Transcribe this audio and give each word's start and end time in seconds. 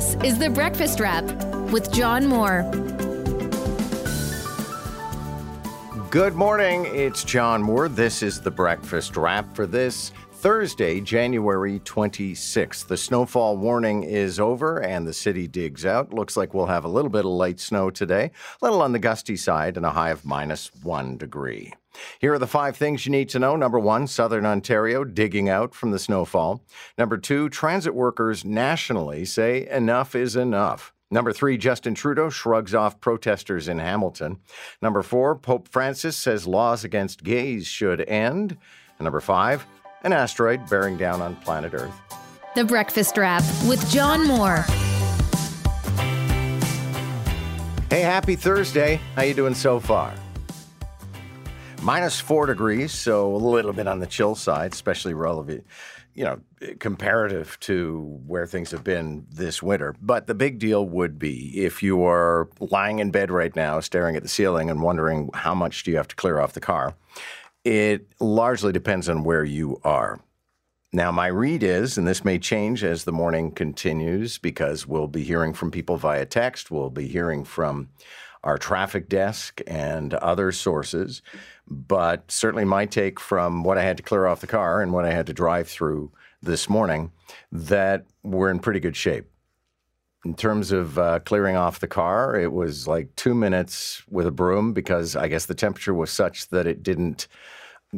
This 0.00 0.16
is 0.24 0.38
The 0.38 0.48
Breakfast 0.48 0.98
Wrap 0.98 1.24
with 1.70 1.92
John 1.92 2.26
Moore. 2.26 2.62
Good 6.10 6.34
morning. 6.34 6.86
It's 6.86 7.22
John 7.22 7.62
Moore. 7.62 7.86
This 7.86 8.22
is 8.22 8.40
The 8.40 8.50
Breakfast 8.50 9.18
Wrap 9.18 9.54
for 9.54 9.66
this 9.66 10.12
Thursday, 10.32 11.02
January 11.02 11.80
26th. 11.80 12.86
The 12.86 12.96
snowfall 12.96 13.58
warning 13.58 14.04
is 14.04 14.40
over 14.40 14.82
and 14.82 15.06
the 15.06 15.12
city 15.12 15.46
digs 15.46 15.84
out. 15.84 16.14
Looks 16.14 16.34
like 16.34 16.54
we'll 16.54 16.64
have 16.64 16.86
a 16.86 16.88
little 16.88 17.10
bit 17.10 17.26
of 17.26 17.32
light 17.32 17.60
snow 17.60 17.90
today, 17.90 18.30
a 18.62 18.64
little 18.64 18.80
on 18.80 18.92
the 18.92 18.98
gusty 18.98 19.36
side, 19.36 19.76
and 19.76 19.84
a 19.84 19.90
high 19.90 20.12
of 20.12 20.24
minus 20.24 20.70
one 20.82 21.18
degree. 21.18 21.74
Here 22.18 22.32
are 22.32 22.38
the 22.38 22.46
five 22.46 22.76
things 22.76 23.06
you 23.06 23.12
need 23.12 23.28
to 23.30 23.38
know. 23.38 23.56
Number 23.56 23.78
one, 23.78 24.06
Southern 24.06 24.46
Ontario 24.46 25.04
digging 25.04 25.48
out 25.48 25.74
from 25.74 25.90
the 25.90 25.98
snowfall. 25.98 26.62
Number 26.96 27.18
two, 27.18 27.48
transit 27.48 27.94
workers 27.94 28.44
nationally 28.44 29.24
say 29.24 29.68
enough 29.68 30.14
is 30.14 30.36
enough. 30.36 30.92
Number 31.10 31.32
three, 31.32 31.56
Justin 31.56 31.94
Trudeau 31.94 32.30
shrugs 32.30 32.74
off 32.74 33.00
protesters 33.00 33.66
in 33.66 33.80
Hamilton. 33.80 34.38
Number 34.80 35.02
four, 35.02 35.34
Pope 35.34 35.66
Francis 35.66 36.16
says 36.16 36.46
laws 36.46 36.84
against 36.84 37.24
gays 37.24 37.66
should 37.66 38.00
end. 38.08 38.56
And 38.98 39.04
number 39.04 39.20
five, 39.20 39.66
an 40.04 40.12
asteroid 40.12 40.68
bearing 40.70 40.96
down 40.96 41.20
on 41.20 41.34
planet 41.36 41.74
Earth. 41.74 41.94
The 42.54 42.64
Breakfast 42.64 43.16
Wrap 43.16 43.42
with 43.66 43.88
John 43.90 44.26
Moore. 44.26 44.64
Hey, 47.90 48.02
happy 48.02 48.36
Thursday. 48.36 49.00
How 49.16 49.22
you 49.22 49.34
doing 49.34 49.54
so 49.54 49.80
far? 49.80 50.14
Minus 51.82 52.20
four 52.20 52.44
degrees, 52.44 52.92
so 52.92 53.34
a 53.34 53.38
little 53.38 53.72
bit 53.72 53.88
on 53.88 54.00
the 54.00 54.06
chill 54.06 54.34
side, 54.34 54.74
especially 54.74 55.14
relative, 55.14 55.64
you 56.14 56.24
know, 56.24 56.40
comparative 56.78 57.58
to 57.60 58.20
where 58.26 58.46
things 58.46 58.70
have 58.70 58.84
been 58.84 59.26
this 59.30 59.62
winter. 59.62 59.96
But 60.00 60.26
the 60.26 60.34
big 60.34 60.58
deal 60.58 60.86
would 60.86 61.18
be 61.18 61.64
if 61.64 61.82
you 61.82 62.04
are 62.04 62.50
lying 62.60 62.98
in 62.98 63.10
bed 63.10 63.30
right 63.30 63.54
now, 63.56 63.80
staring 63.80 64.14
at 64.14 64.22
the 64.22 64.28
ceiling 64.28 64.68
and 64.68 64.82
wondering 64.82 65.30
how 65.32 65.54
much 65.54 65.82
do 65.82 65.90
you 65.90 65.96
have 65.96 66.08
to 66.08 66.16
clear 66.16 66.38
off 66.38 66.52
the 66.52 66.60
car. 66.60 66.94
It 67.64 68.12
largely 68.20 68.72
depends 68.72 69.08
on 69.08 69.24
where 69.24 69.44
you 69.44 69.80
are. 69.82 70.20
Now, 70.92 71.10
my 71.12 71.28
read 71.28 71.62
is, 71.62 71.96
and 71.96 72.06
this 72.06 72.24
may 72.24 72.38
change 72.38 72.84
as 72.84 73.04
the 73.04 73.12
morning 73.12 73.52
continues 73.52 74.38
because 74.38 74.86
we'll 74.86 75.06
be 75.06 75.22
hearing 75.22 75.54
from 75.54 75.70
people 75.70 75.96
via 75.96 76.26
text, 76.26 76.70
we'll 76.70 76.90
be 76.90 77.06
hearing 77.06 77.44
from 77.44 77.88
our 78.44 78.58
traffic 78.58 79.08
desk 79.08 79.60
and 79.66 80.14
other 80.14 80.52
sources. 80.52 81.22
But 81.66 82.30
certainly, 82.30 82.64
my 82.64 82.86
take 82.86 83.20
from 83.20 83.62
what 83.62 83.78
I 83.78 83.82
had 83.82 83.96
to 83.98 84.02
clear 84.02 84.26
off 84.26 84.40
the 84.40 84.46
car 84.46 84.82
and 84.82 84.92
what 84.92 85.04
I 85.04 85.12
had 85.12 85.26
to 85.26 85.32
drive 85.32 85.68
through 85.68 86.10
this 86.42 86.68
morning, 86.68 87.12
that 87.52 88.06
we're 88.22 88.50
in 88.50 88.58
pretty 88.58 88.80
good 88.80 88.96
shape. 88.96 89.26
In 90.24 90.34
terms 90.34 90.72
of 90.72 90.98
uh, 90.98 91.20
clearing 91.20 91.56
off 91.56 91.80
the 91.80 91.86
car, 91.86 92.38
it 92.38 92.52
was 92.52 92.86
like 92.86 93.14
two 93.16 93.34
minutes 93.34 94.02
with 94.10 94.26
a 94.26 94.30
broom 94.30 94.72
because 94.72 95.16
I 95.16 95.28
guess 95.28 95.46
the 95.46 95.54
temperature 95.54 95.94
was 95.94 96.10
such 96.10 96.48
that 96.48 96.66
it 96.66 96.82
didn't 96.82 97.26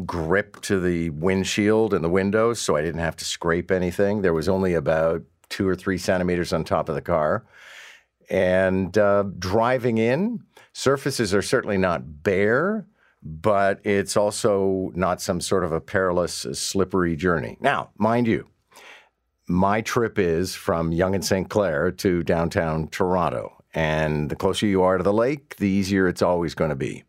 grip 0.07 0.61
to 0.63 0.81
the 0.81 1.11
windshield 1.11 1.93
and 1.93 2.05
the 2.05 2.09
windows, 2.09 2.61
so 2.61 2.77
I 2.77 2.83
didn't 2.83 3.01
have 3.01 3.17
to 3.17 3.25
scrape 3.25 3.71
anything. 3.71 4.23
There 4.23 4.33
was 4.33 4.49
only 4.49 4.75
about 4.75 5.23
two 5.49 5.69
or 5.69 5.77
three 5.77 5.99
centimeters 5.99 6.53
on 6.53 6.65
top 6.65 6.89
of 6.89 6.95
the 6.95 7.03
car. 7.03 7.45
And 8.33 8.97
uh, 8.97 9.25
driving 9.39 9.99
in, 9.99 10.41
surfaces 10.73 11.35
are 11.35 11.43
certainly 11.43 11.77
not 11.77 12.23
bare, 12.23 12.87
but 13.23 13.85
it's 13.85 14.17
also 14.17 14.91
not 14.95 15.21
some 15.21 15.39
sort 15.43 15.65
of 15.65 15.73
a 15.73 15.83
perilous, 15.83 16.47
uh, 16.47 16.55
slippery 16.55 17.15
journey. 17.15 17.59
Now, 17.61 17.91
mind 17.99 18.27
you, 18.27 18.49
my 19.49 19.83
trip 19.83 20.19
is 20.19 20.55
from 20.55 20.93
Yonge 20.93 21.17
and 21.17 21.25
St. 21.25 21.51
Clair 21.51 21.93
to 21.93 22.23
downtown 22.23 22.89
Toronto. 22.89 23.53
And 23.75 24.31
the 24.31 24.37
closer 24.37 24.65
you 24.65 24.83
are 24.83 24.97
to 24.97 25.05
the 25.05 25.13
lake, 25.13 25.57
the 25.57 25.69
easier 25.69 26.09
it's 26.09 26.23
always 26.23 26.55
going 26.55 26.71
to 26.71 26.75
be. 26.75 27.05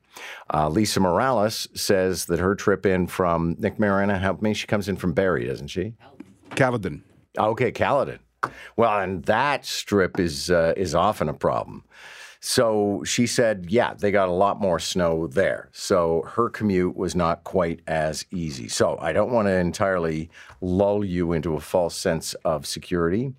Uh, 0.53 0.67
Lisa 0.67 0.99
Morales 0.99 1.69
says 1.73 2.25
that 2.25 2.39
her 2.39 2.53
trip 2.53 2.85
in 2.85 3.07
from 3.07 3.55
Nick 3.59 3.77
Marano, 3.77 4.19
help 4.19 4.41
me, 4.41 4.53
she 4.53 4.67
comes 4.67 4.89
in 4.89 4.97
from 4.97 5.13
Barrie, 5.13 5.47
doesn't 5.47 5.67
she? 5.67 5.93
Caledon. 6.55 7.05
Okay, 7.37 7.71
Caledon. 7.71 8.19
Well, 8.75 8.99
and 8.99 9.23
that 9.25 9.65
strip 9.65 10.19
is 10.19 10.49
uh, 10.49 10.73
is 10.77 10.95
often 10.95 11.29
a 11.29 11.33
problem. 11.33 11.83
So 12.45 13.05
she 13.05 13.25
said, 13.25 13.67
yeah, 13.69 13.93
they 13.93 14.11
got 14.11 14.27
a 14.27 14.33
lot 14.33 14.59
more 14.59 14.77
snow 14.77 15.27
there. 15.27 15.69
So 15.71 16.23
her 16.33 16.49
commute 16.49 16.97
was 16.97 17.15
not 17.15 17.45
quite 17.45 17.79
as 17.87 18.25
easy. 18.31 18.67
So 18.67 18.97
I 18.99 19.13
don't 19.13 19.31
want 19.31 19.47
to 19.47 19.55
entirely 19.55 20.29
lull 20.59 21.05
you 21.05 21.31
into 21.31 21.55
a 21.55 21.61
false 21.61 21.95
sense 21.95 22.33
of 22.43 22.65
security. 22.65 23.31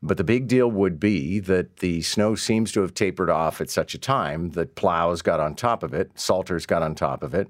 But 0.00 0.16
the 0.16 0.22
big 0.22 0.46
deal 0.46 0.70
would 0.70 1.00
be 1.00 1.40
that 1.40 1.78
the 1.78 2.02
snow 2.02 2.36
seems 2.36 2.70
to 2.72 2.82
have 2.82 2.94
tapered 2.94 3.30
off 3.30 3.60
at 3.60 3.68
such 3.68 3.94
a 3.94 3.98
time 3.98 4.50
that 4.50 4.76
plows 4.76 5.22
got 5.22 5.40
on 5.40 5.56
top 5.56 5.82
of 5.82 5.92
it, 5.92 6.12
salters 6.14 6.64
got 6.64 6.84
on 6.84 6.94
top 6.94 7.24
of 7.24 7.34
it. 7.34 7.48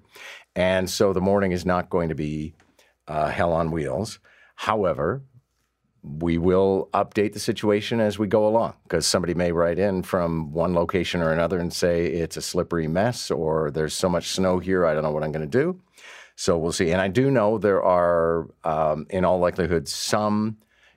And 0.56 0.88
so 0.88 1.12
the 1.12 1.20
morning 1.20 1.52
is 1.52 1.66
not 1.66 1.90
going 1.90 2.08
to 2.08 2.14
be 2.14 2.54
uh, 3.06 3.28
hell 3.28 3.52
on 3.52 3.70
wheels. 3.70 4.18
However, 4.54 5.22
we 6.02 6.36
will 6.36 6.88
update 6.92 7.32
the 7.32 7.38
situation 7.38 8.00
as 8.00 8.18
we 8.18 8.26
go 8.26 8.46
along 8.46 8.74
because 8.82 9.06
somebody 9.06 9.34
may 9.34 9.52
write 9.52 9.78
in 9.78 10.02
from 10.02 10.52
one 10.52 10.74
location 10.74 11.22
or 11.22 11.32
another 11.32 11.58
and 11.60 11.72
say 11.72 12.06
it's 12.06 12.36
a 12.36 12.42
slippery 12.42 12.88
mess 12.88 13.30
or 13.30 13.70
there's 13.70 13.94
so 13.94 14.08
much 14.08 14.28
snow 14.28 14.58
here, 14.58 14.84
I 14.84 14.94
don't 14.94 15.04
know 15.04 15.12
what 15.12 15.22
I'm 15.22 15.30
going 15.30 15.48
to 15.48 15.58
do. 15.58 15.80
So 16.34 16.58
we'll 16.58 16.72
see. 16.72 16.90
And 16.90 17.00
I 17.00 17.08
do 17.08 17.30
know 17.30 17.58
there 17.58 17.82
are, 17.82 18.48
um, 18.64 19.06
in 19.10 19.24
all 19.24 19.38
likelihood, 19.38 19.86
some 19.86 20.56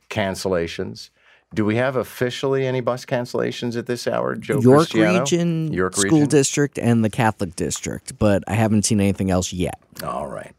cancellations. 0.10 1.12
Do 1.54 1.66
we 1.66 1.76
have 1.76 1.96
officially 1.96 2.66
any 2.66 2.82
bus 2.82 3.06
cancellations 3.06 3.78
at 3.78 3.86
this 3.86 4.08
hour, 4.08 4.36
Joe 4.36 4.60
York 4.60 4.90
Cristiano? 4.90 5.20
Region 5.20 5.72
York 5.72 5.96
School 5.96 6.12
Region? 6.12 6.30
District 6.30 6.80
and 6.80 7.06
the 7.06 7.10
Catholic 7.10 7.56
District, 7.56 8.18
but 8.18 8.44
I 8.48 8.54
haven't 8.54 8.84
seen 8.84 9.00
anything 9.00 9.30
else 9.30 9.54
yet. 9.54 9.80
All 10.04 10.28
right. 10.28 10.54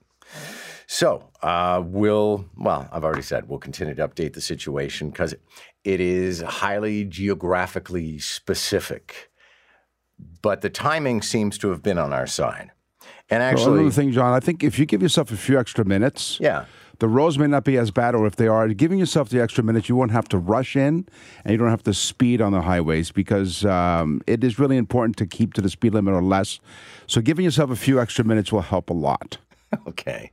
So 0.86 1.30
uh, 1.42 1.82
we'll, 1.84 2.44
well, 2.56 2.88
I've 2.92 3.04
already 3.04 3.22
said 3.22 3.48
we'll 3.48 3.58
continue 3.58 3.94
to 3.94 4.08
update 4.08 4.34
the 4.34 4.40
situation 4.40 5.10
because 5.10 5.34
it 5.84 6.00
is 6.00 6.40
highly 6.42 7.04
geographically 7.04 8.18
specific. 8.18 9.30
But 10.42 10.60
the 10.60 10.70
timing 10.70 11.22
seems 11.22 11.58
to 11.58 11.70
have 11.70 11.82
been 11.82 11.98
on 11.98 12.12
our 12.12 12.26
side. 12.26 12.70
And 13.28 13.42
actually, 13.42 13.64
Well, 13.66 13.74
another 13.74 13.90
thing, 13.90 14.12
John, 14.12 14.32
I 14.32 14.40
think 14.40 14.62
if 14.62 14.78
you 14.78 14.86
give 14.86 15.02
yourself 15.02 15.32
a 15.32 15.36
few 15.36 15.58
extra 15.58 15.84
minutes, 15.84 16.38
yeah, 16.40 16.66
the 16.98 17.08
roads 17.08 17.38
may 17.38 17.46
not 17.46 17.64
be 17.64 17.76
as 17.76 17.90
bad, 17.90 18.14
or 18.14 18.26
if 18.26 18.36
they 18.36 18.46
are, 18.46 18.68
giving 18.68 18.98
yourself 18.98 19.28
the 19.28 19.40
extra 19.40 19.62
minutes, 19.62 19.88
you 19.88 19.96
won't 19.96 20.12
have 20.12 20.28
to 20.28 20.38
rush 20.38 20.76
in 20.76 21.06
and 21.44 21.52
you 21.52 21.56
don't 21.56 21.70
have 21.70 21.82
to 21.82 21.94
speed 21.94 22.40
on 22.40 22.52
the 22.52 22.62
highways 22.62 23.10
because 23.10 23.64
um, 23.64 24.22
it 24.26 24.42
is 24.42 24.58
really 24.58 24.76
important 24.76 25.16
to 25.18 25.26
keep 25.26 25.54
to 25.54 25.60
the 25.60 25.68
speed 25.68 25.92
limit 25.92 26.14
or 26.14 26.22
less. 26.22 26.60
So 27.06 27.20
giving 27.20 27.44
yourself 27.44 27.70
a 27.70 27.76
few 27.76 28.00
extra 28.00 28.24
minutes 28.24 28.52
will 28.52 28.62
help 28.62 28.88
a 28.88 28.94
lot. 28.94 29.38
okay. 29.88 30.30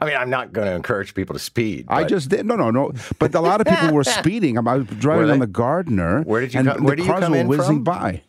I 0.00 0.06
mean, 0.06 0.16
I'm 0.16 0.30
not 0.30 0.52
going 0.52 0.66
to 0.66 0.74
encourage 0.74 1.14
people 1.14 1.34
to 1.34 1.38
speed. 1.38 1.86
I 1.88 2.04
just 2.04 2.28
did 2.28 2.46
no, 2.46 2.56
no, 2.56 2.70
no. 2.70 2.92
But 3.18 3.34
a 3.34 3.40
lot 3.40 3.60
of 3.60 3.66
people 3.66 3.92
were 3.94 4.04
speeding. 4.20 4.56
I 4.58 4.60
was 4.76 4.86
driving 4.86 5.30
on 5.30 5.38
the 5.38 5.46
Gardiner. 5.46 6.22
Where 6.22 6.40
did 6.40 6.54
you 6.54 6.60
and 6.60 6.68
come- 6.68 6.84
where 6.84 6.96
the 6.96 7.02
do 7.02 7.06
you 7.06 7.10
cars 7.10 7.22
come 7.22 7.32
were 7.32 7.38
in 7.38 7.48
whizzing 7.48 7.76
from? 7.76 7.84
by. 7.84 8.22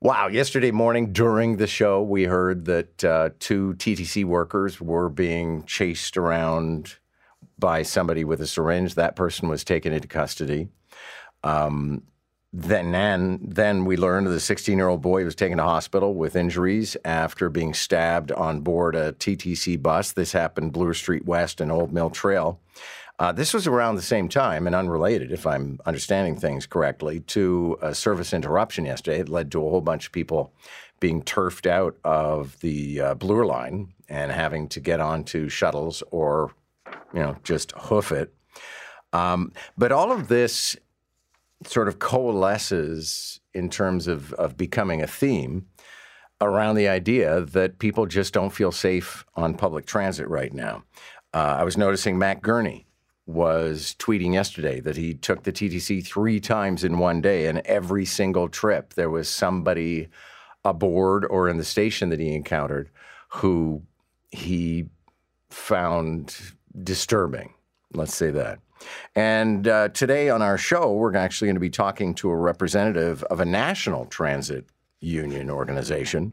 Wow. 0.00 0.28
Yesterday 0.28 0.70
morning 0.70 1.12
during 1.12 1.56
the 1.58 1.66
show, 1.66 2.02
we 2.02 2.24
heard 2.24 2.64
that 2.66 3.04
uh, 3.04 3.30
two 3.38 3.74
TTC 3.78 4.24
workers 4.24 4.80
were 4.80 5.08
being 5.10 5.64
chased 5.64 6.16
around 6.16 6.94
by 7.58 7.82
somebody 7.82 8.24
with 8.24 8.40
a 8.40 8.46
syringe. 8.46 8.94
That 8.94 9.14
person 9.16 9.48
was 9.48 9.62
taken 9.64 9.92
into 9.92 10.08
custody. 10.08 10.68
Um, 11.44 12.02
then, 12.52 12.90
then, 12.90 13.38
then 13.42 13.84
we 13.84 13.96
learned 13.96 14.26
the 14.26 14.40
16 14.40 14.76
year 14.76 14.88
old 14.88 15.02
boy 15.02 15.24
was 15.24 15.36
taken 15.36 15.58
to 15.58 15.64
hospital 15.64 16.14
with 16.14 16.34
injuries 16.34 16.96
after 17.04 17.48
being 17.48 17.72
stabbed 17.74 18.32
on 18.32 18.60
board 18.60 18.96
a 18.96 19.12
TTC 19.12 19.80
bus. 19.80 20.12
This 20.12 20.32
happened 20.32 20.72
Bloor 20.72 20.94
Street 20.94 21.24
West 21.24 21.60
and 21.60 21.70
Old 21.70 21.92
Mill 21.92 22.10
Trail. 22.10 22.60
Uh, 23.20 23.30
this 23.30 23.52
was 23.52 23.66
around 23.66 23.96
the 23.96 24.02
same 24.02 24.28
time 24.28 24.66
and 24.66 24.74
unrelated, 24.74 25.30
if 25.30 25.46
I'm 25.46 25.78
understanding 25.84 26.36
things 26.36 26.66
correctly, 26.66 27.20
to 27.20 27.78
a 27.82 27.94
service 27.94 28.32
interruption 28.32 28.86
yesterday. 28.86 29.20
It 29.20 29.28
led 29.28 29.52
to 29.52 29.64
a 29.64 29.70
whole 29.70 29.82
bunch 29.82 30.06
of 30.06 30.12
people 30.12 30.52
being 31.00 31.22
turfed 31.22 31.66
out 31.66 31.98
of 32.02 32.58
the 32.60 33.00
uh, 33.00 33.14
Bloor 33.14 33.44
line 33.44 33.92
and 34.08 34.32
having 34.32 34.68
to 34.68 34.80
get 34.80 35.00
onto 35.00 35.48
shuttles 35.48 36.02
or, 36.10 36.52
you 37.14 37.20
know, 37.20 37.36
just 37.44 37.72
hoof 37.72 38.10
it. 38.10 38.32
Um, 39.12 39.52
but 39.76 39.92
all 39.92 40.10
of 40.12 40.28
this 40.28 40.76
sort 41.66 41.88
of 41.88 41.98
coalesces 41.98 43.40
in 43.52 43.68
terms 43.68 44.06
of, 44.06 44.32
of 44.34 44.56
becoming 44.56 45.02
a 45.02 45.06
theme 45.06 45.66
around 46.40 46.76
the 46.76 46.88
idea 46.88 47.42
that 47.42 47.78
people 47.78 48.06
just 48.06 48.32
don't 48.32 48.50
feel 48.50 48.72
safe 48.72 49.24
on 49.36 49.54
public 49.54 49.84
transit 49.84 50.26
right 50.28 50.54
now. 50.54 50.82
Uh, 51.34 51.56
I 51.58 51.64
was 51.64 51.76
noticing 51.76 52.18
Matt 52.18 52.40
Gurney 52.40 52.86
was 53.26 53.94
tweeting 53.98 54.34
yesterday 54.34 54.80
that 54.80 54.96
he 54.96 55.14
took 55.14 55.42
the 55.42 55.52
TTC 55.52 56.04
three 56.04 56.40
times 56.40 56.82
in 56.82 56.98
one 56.98 57.20
day, 57.20 57.46
and 57.46 57.58
every 57.60 58.04
single 58.04 58.48
trip 58.48 58.94
there 58.94 59.10
was 59.10 59.28
somebody 59.28 60.08
aboard 60.64 61.24
or 61.26 61.48
in 61.48 61.56
the 61.56 61.64
station 61.64 62.08
that 62.08 62.20
he 62.20 62.34
encountered 62.34 62.90
who 63.28 63.82
he 64.30 64.86
found 65.50 66.36
disturbing. 66.82 67.54
Let's 67.92 68.14
say 68.14 68.30
that. 68.30 68.60
And 69.14 69.66
uh, 69.66 69.88
today 69.88 70.30
on 70.30 70.42
our 70.42 70.58
show, 70.58 70.92
we're 70.92 71.14
actually 71.16 71.48
going 71.48 71.56
to 71.56 71.60
be 71.60 71.70
talking 71.70 72.14
to 72.16 72.30
a 72.30 72.36
representative 72.36 73.22
of 73.24 73.40
a 73.40 73.44
national 73.44 74.06
transit 74.06 74.66
union 75.00 75.50
organization, 75.50 76.32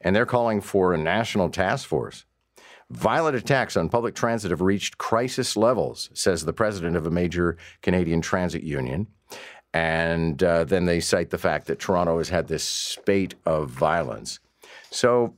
and 0.00 0.14
they're 0.14 0.26
calling 0.26 0.60
for 0.60 0.94
a 0.94 0.98
national 0.98 1.50
task 1.50 1.86
force. 1.88 2.24
Violent 2.90 3.36
attacks 3.36 3.76
on 3.76 3.88
public 3.88 4.14
transit 4.14 4.50
have 4.50 4.60
reached 4.60 4.98
crisis 4.98 5.56
levels, 5.56 6.10
says 6.12 6.44
the 6.44 6.52
president 6.52 6.96
of 6.96 7.06
a 7.06 7.10
major 7.10 7.56
Canadian 7.82 8.20
transit 8.20 8.62
union. 8.62 9.06
And 9.72 10.40
uh, 10.42 10.64
then 10.64 10.84
they 10.84 11.00
cite 11.00 11.30
the 11.30 11.38
fact 11.38 11.66
that 11.66 11.80
Toronto 11.80 12.18
has 12.18 12.28
had 12.28 12.46
this 12.46 12.62
spate 12.62 13.34
of 13.44 13.70
violence. 13.70 14.38
So 14.90 15.34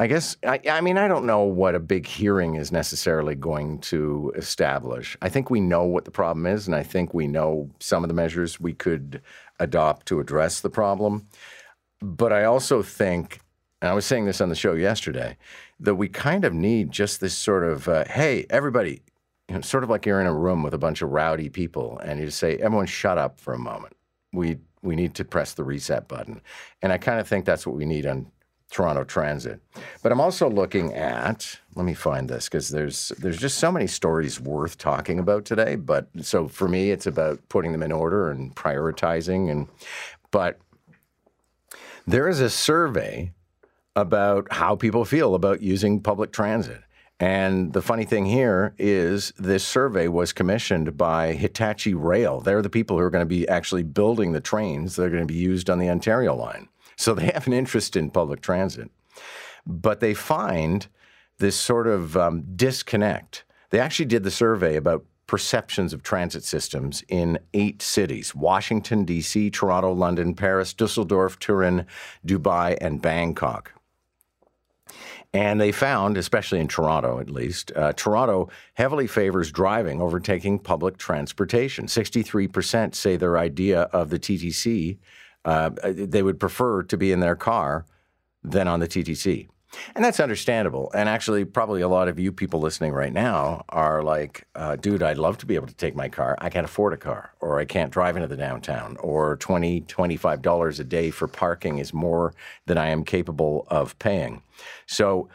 I 0.00 0.06
guess, 0.06 0.34
I, 0.46 0.58
I, 0.66 0.80
mean, 0.80 0.96
I 0.96 1.08
don't 1.08 1.26
know 1.26 1.42
what 1.42 1.74
a 1.74 1.78
big 1.78 2.06
hearing 2.06 2.54
is 2.54 2.72
necessarily 2.72 3.34
going 3.34 3.80
to 3.80 4.32
establish. 4.34 5.14
I 5.20 5.28
think 5.28 5.50
we 5.50 5.60
know 5.60 5.84
what 5.84 6.06
the 6.06 6.10
problem 6.10 6.46
is, 6.46 6.66
and 6.66 6.74
I 6.74 6.82
think 6.82 7.12
we 7.12 7.28
know 7.28 7.68
some 7.80 8.02
of 8.02 8.08
the 8.08 8.14
measures 8.14 8.58
we 8.58 8.72
could 8.72 9.20
adopt 9.58 10.06
to 10.06 10.18
address 10.18 10.62
the 10.62 10.70
problem. 10.70 11.26
But 12.00 12.32
I 12.32 12.44
also 12.44 12.82
think, 12.82 13.40
and 13.82 13.90
I 13.90 13.92
was 13.92 14.06
saying 14.06 14.24
this 14.24 14.40
on 14.40 14.48
the 14.48 14.54
show 14.54 14.72
yesterday, 14.72 15.36
that 15.80 15.96
we 15.96 16.08
kind 16.08 16.46
of 16.46 16.54
need 16.54 16.92
just 16.92 17.20
this 17.20 17.36
sort 17.36 17.64
of, 17.64 17.86
uh, 17.86 18.06
hey, 18.06 18.46
everybody, 18.48 19.02
you 19.50 19.56
know, 19.56 19.60
sort 19.60 19.84
of 19.84 19.90
like 19.90 20.06
you're 20.06 20.22
in 20.22 20.26
a 20.26 20.32
room 20.32 20.62
with 20.62 20.72
a 20.72 20.78
bunch 20.78 21.02
of 21.02 21.10
rowdy 21.10 21.50
people, 21.50 21.98
and 21.98 22.18
you 22.18 22.24
just 22.24 22.38
say, 22.38 22.56
everyone, 22.56 22.86
shut 22.86 23.18
up 23.18 23.38
for 23.38 23.52
a 23.52 23.58
moment. 23.58 23.94
We 24.32 24.60
we 24.80 24.96
need 24.96 25.14
to 25.16 25.26
press 25.26 25.52
the 25.52 25.62
reset 25.64 26.08
button, 26.08 26.40
and 26.80 26.90
I 26.90 26.96
kind 26.96 27.20
of 27.20 27.28
think 27.28 27.44
that's 27.44 27.66
what 27.66 27.76
we 27.76 27.84
need 27.84 28.06
on 28.06 28.32
Toronto 28.70 29.04
Transit. 29.04 29.60
But 30.02 30.12
I'm 30.12 30.20
also 30.20 30.48
looking 30.48 30.94
at 30.94 31.58
let 31.74 31.84
me 31.84 31.94
find 31.94 32.28
this 32.28 32.46
because 32.46 32.68
there's 32.68 33.08
there's 33.18 33.38
just 33.38 33.58
so 33.58 33.70
many 33.70 33.86
stories 33.86 34.40
worth 34.40 34.78
talking 34.78 35.18
about 35.18 35.44
today. 35.44 35.76
But 35.76 36.08
so 36.22 36.48
for 36.48 36.68
me, 36.68 36.90
it's 36.90 37.06
about 37.06 37.40
putting 37.48 37.72
them 37.72 37.82
in 37.82 37.92
order 37.92 38.30
and 38.30 38.54
prioritizing. 38.54 39.50
And 39.50 39.68
but 40.30 40.58
there 42.06 42.28
is 42.28 42.40
a 42.40 42.50
survey 42.50 43.32
about 43.96 44.52
how 44.52 44.76
people 44.76 45.04
feel 45.04 45.34
about 45.34 45.62
using 45.62 46.00
public 46.00 46.32
transit. 46.32 46.82
And 47.18 47.74
the 47.74 47.82
funny 47.82 48.04
thing 48.04 48.24
here 48.24 48.74
is 48.78 49.32
this 49.36 49.62
survey 49.62 50.08
was 50.08 50.32
commissioned 50.32 50.96
by 50.96 51.34
Hitachi 51.34 51.92
Rail. 51.92 52.40
They're 52.40 52.62
the 52.62 52.70
people 52.70 52.96
who 52.96 53.04
are 53.04 53.10
going 53.10 53.20
to 53.20 53.26
be 53.26 53.46
actually 53.46 53.82
building 53.82 54.32
the 54.32 54.40
trains 54.40 54.96
that 54.96 55.04
are 55.04 55.10
going 55.10 55.22
to 55.22 55.26
be 55.26 55.38
used 55.38 55.68
on 55.68 55.78
the 55.78 55.90
Ontario 55.90 56.34
line. 56.34 56.68
So 57.00 57.14
they 57.14 57.30
have 57.32 57.46
an 57.46 57.54
interest 57.54 57.96
in 57.96 58.10
public 58.10 58.42
transit. 58.42 58.90
But 59.66 60.00
they 60.00 60.12
find 60.12 60.86
this 61.38 61.56
sort 61.56 61.86
of 61.86 62.14
um, 62.14 62.44
disconnect. 62.54 63.44
They 63.70 63.80
actually 63.80 64.04
did 64.04 64.22
the 64.22 64.30
survey 64.30 64.76
about 64.76 65.06
perceptions 65.26 65.94
of 65.94 66.02
transit 66.02 66.44
systems 66.44 67.02
in 67.08 67.38
eight 67.54 67.80
cities 67.80 68.34
Washington, 68.34 69.04
D.C., 69.06 69.48
Toronto, 69.48 69.92
London, 69.92 70.34
Paris, 70.34 70.74
Dusseldorf, 70.74 71.38
Turin, 71.38 71.86
Dubai, 72.26 72.76
and 72.82 73.00
Bangkok. 73.00 73.72
And 75.32 75.58
they 75.58 75.72
found, 75.72 76.18
especially 76.18 76.58
in 76.58 76.68
Toronto 76.68 77.18
at 77.18 77.30
least, 77.30 77.72
uh, 77.76 77.94
Toronto 77.94 78.50
heavily 78.74 79.06
favors 79.06 79.50
driving 79.50 80.02
over 80.02 80.20
taking 80.20 80.58
public 80.58 80.98
transportation. 80.98 81.86
63% 81.86 82.94
say 82.94 83.16
their 83.16 83.38
idea 83.38 83.82
of 83.92 84.10
the 84.10 84.18
TTC 84.18 84.98
uh, 85.44 85.70
they 85.84 86.22
would 86.22 86.38
prefer 86.38 86.82
to 86.84 86.96
be 86.96 87.12
in 87.12 87.20
their 87.20 87.36
car 87.36 87.86
than 88.42 88.68
on 88.68 88.80
the 88.80 88.88
TTC. 88.88 89.48
And 89.94 90.04
that's 90.04 90.18
understandable. 90.18 90.90
And 90.94 91.08
actually, 91.08 91.44
probably 91.44 91.80
a 91.80 91.88
lot 91.88 92.08
of 92.08 92.18
you 92.18 92.32
people 92.32 92.60
listening 92.60 92.92
right 92.92 93.12
now 93.12 93.64
are 93.68 94.02
like, 94.02 94.46
uh, 94.56 94.76
dude, 94.76 95.02
I'd 95.02 95.18
love 95.18 95.38
to 95.38 95.46
be 95.46 95.54
able 95.54 95.68
to 95.68 95.74
take 95.74 95.94
my 95.94 96.08
car. 96.08 96.36
I 96.40 96.50
can't 96.50 96.64
afford 96.64 96.92
a 96.92 96.96
car, 96.96 97.32
or 97.40 97.60
I 97.60 97.64
can't 97.64 97.92
drive 97.92 98.16
into 98.16 98.26
the 98.26 98.36
downtown, 98.36 98.96
or 98.96 99.36
$20, 99.36 99.86
$25 99.86 100.80
a 100.80 100.84
day 100.84 101.10
for 101.10 101.28
parking 101.28 101.78
is 101.78 101.94
more 101.94 102.34
than 102.66 102.78
I 102.78 102.88
am 102.88 103.04
capable 103.04 103.66
of 103.68 103.96
paying. 104.00 104.42
So 104.86 105.28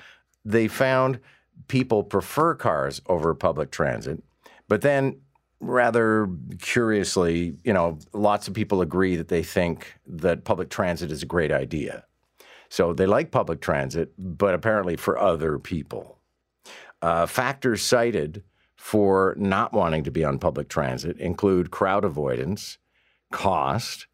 they 0.44 0.68
found 0.68 1.20
people 1.68 2.04
prefer 2.04 2.56
cars 2.56 3.02
over 3.08 3.34
public 3.34 3.72
transit. 3.72 4.22
But 4.68 4.82
then 4.82 5.22
rather 5.60 6.30
curiously, 6.60 7.56
you 7.64 7.74
know, 7.74 7.98
lots 8.14 8.48
of 8.48 8.54
people 8.54 8.82
agree 8.82 9.16
that 9.16 9.30
they 9.30 9.44
think 9.44 9.96
that 10.06 10.44
public 10.44 10.70
transit 10.70 11.12
is 11.12 11.24
a 11.24 11.26
great 11.26 11.52
idea. 11.52 12.06
So 12.70 12.94
they 12.94 13.06
like 13.06 13.32
public 13.32 13.62
transit, 13.62 14.12
but 14.18 14.54
apparently 14.54 14.96
for 14.96 15.18
other 15.18 15.60
people. 15.60 16.20
Uh, 17.02 17.26
factors 17.26 17.82
cited 17.82 18.44
for 18.76 19.36
not 19.38 19.74
wanting 19.74 20.04
to 20.04 20.12
be 20.12 20.24
on 20.24 20.40
public 20.40 20.68
transit 20.68 21.18
include 21.18 21.72
crowd 21.72 22.04
avoidance, 22.04 22.78
cost, 23.32 24.08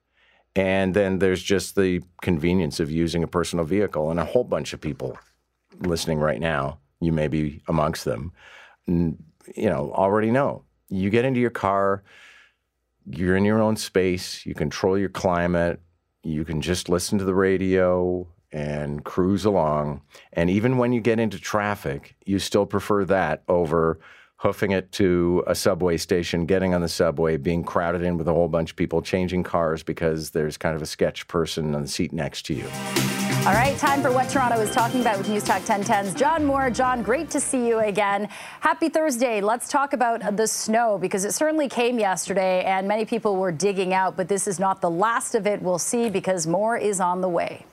and 0.55 0.93
then 0.93 1.19
there's 1.19 1.41
just 1.41 1.75
the 1.75 2.01
convenience 2.21 2.79
of 2.79 2.91
using 2.91 3.23
a 3.23 3.27
personal 3.27 3.65
vehicle. 3.65 4.11
And 4.11 4.19
a 4.19 4.25
whole 4.25 4.43
bunch 4.43 4.73
of 4.73 4.81
people 4.81 5.17
listening 5.79 6.19
right 6.19 6.39
now, 6.39 6.79
you 6.99 7.11
may 7.11 7.27
be 7.27 7.61
amongst 7.67 8.05
them, 8.05 8.33
you 8.87 9.17
know, 9.55 9.91
already 9.93 10.29
know 10.29 10.63
you 10.91 11.09
get 11.09 11.25
into 11.25 11.39
your 11.39 11.49
car, 11.49 12.03
you're 13.05 13.35
in 13.35 13.45
your 13.45 13.61
own 13.61 13.75
space, 13.75 14.45
you 14.45 14.53
control 14.53 14.97
your 14.97 15.09
climate, 15.09 15.81
you 16.23 16.45
can 16.45 16.61
just 16.61 16.89
listen 16.89 17.17
to 17.17 17.25
the 17.25 17.33
radio 17.33 18.27
and 18.51 19.03
cruise 19.03 19.45
along. 19.45 20.01
And 20.33 20.49
even 20.49 20.77
when 20.77 20.91
you 20.91 21.01
get 21.01 21.19
into 21.19 21.39
traffic, 21.39 22.15
you 22.25 22.37
still 22.37 22.65
prefer 22.65 23.05
that 23.05 23.43
over 23.47 23.99
hoofing 24.41 24.71
it 24.71 24.91
to 24.91 25.43
a 25.45 25.53
subway 25.53 25.95
station, 25.95 26.45
getting 26.47 26.73
on 26.73 26.81
the 26.81 26.89
subway, 26.89 27.37
being 27.37 27.63
crowded 27.63 28.01
in 28.01 28.17
with 28.17 28.27
a 28.27 28.33
whole 28.33 28.47
bunch 28.47 28.71
of 28.71 28.75
people, 28.75 29.01
changing 29.01 29.43
cars 29.43 29.83
because 29.83 30.31
there's 30.31 30.57
kind 30.57 30.75
of 30.75 30.81
a 30.81 30.85
sketch 30.87 31.27
person 31.27 31.75
on 31.75 31.83
the 31.83 31.87
seat 31.87 32.11
next 32.11 32.43
to 32.47 32.55
you. 32.55 33.20
All 33.43 33.53
right, 33.53 33.75
time 33.79 34.03
for 34.03 34.11
what 34.11 34.29
Toronto 34.29 34.59
is 34.59 34.69
talking 34.69 35.01
about 35.01 35.17
with 35.17 35.27
News 35.27 35.43
Talk 35.43 35.63
1010's 35.63 36.13
John 36.13 36.45
Moore. 36.45 36.69
John, 36.69 37.01
great 37.01 37.31
to 37.31 37.39
see 37.39 37.67
you 37.67 37.79
again. 37.79 38.29
Happy 38.59 38.87
Thursday. 38.87 39.41
Let's 39.41 39.67
talk 39.67 39.93
about 39.93 40.37
the 40.37 40.45
snow 40.45 40.99
because 40.99 41.25
it 41.25 41.31
certainly 41.33 41.67
came 41.67 41.97
yesterday 41.97 42.63
and 42.65 42.87
many 42.87 43.03
people 43.03 43.37
were 43.37 43.51
digging 43.51 43.95
out, 43.95 44.15
but 44.15 44.27
this 44.27 44.47
is 44.47 44.59
not 44.59 44.79
the 44.79 44.91
last 44.91 45.33
of 45.33 45.47
it. 45.47 45.59
We'll 45.59 45.79
see 45.79 46.07
because 46.07 46.45
more 46.45 46.77
is 46.77 46.99
on 46.99 47.21
the 47.21 47.29
way. 47.29 47.65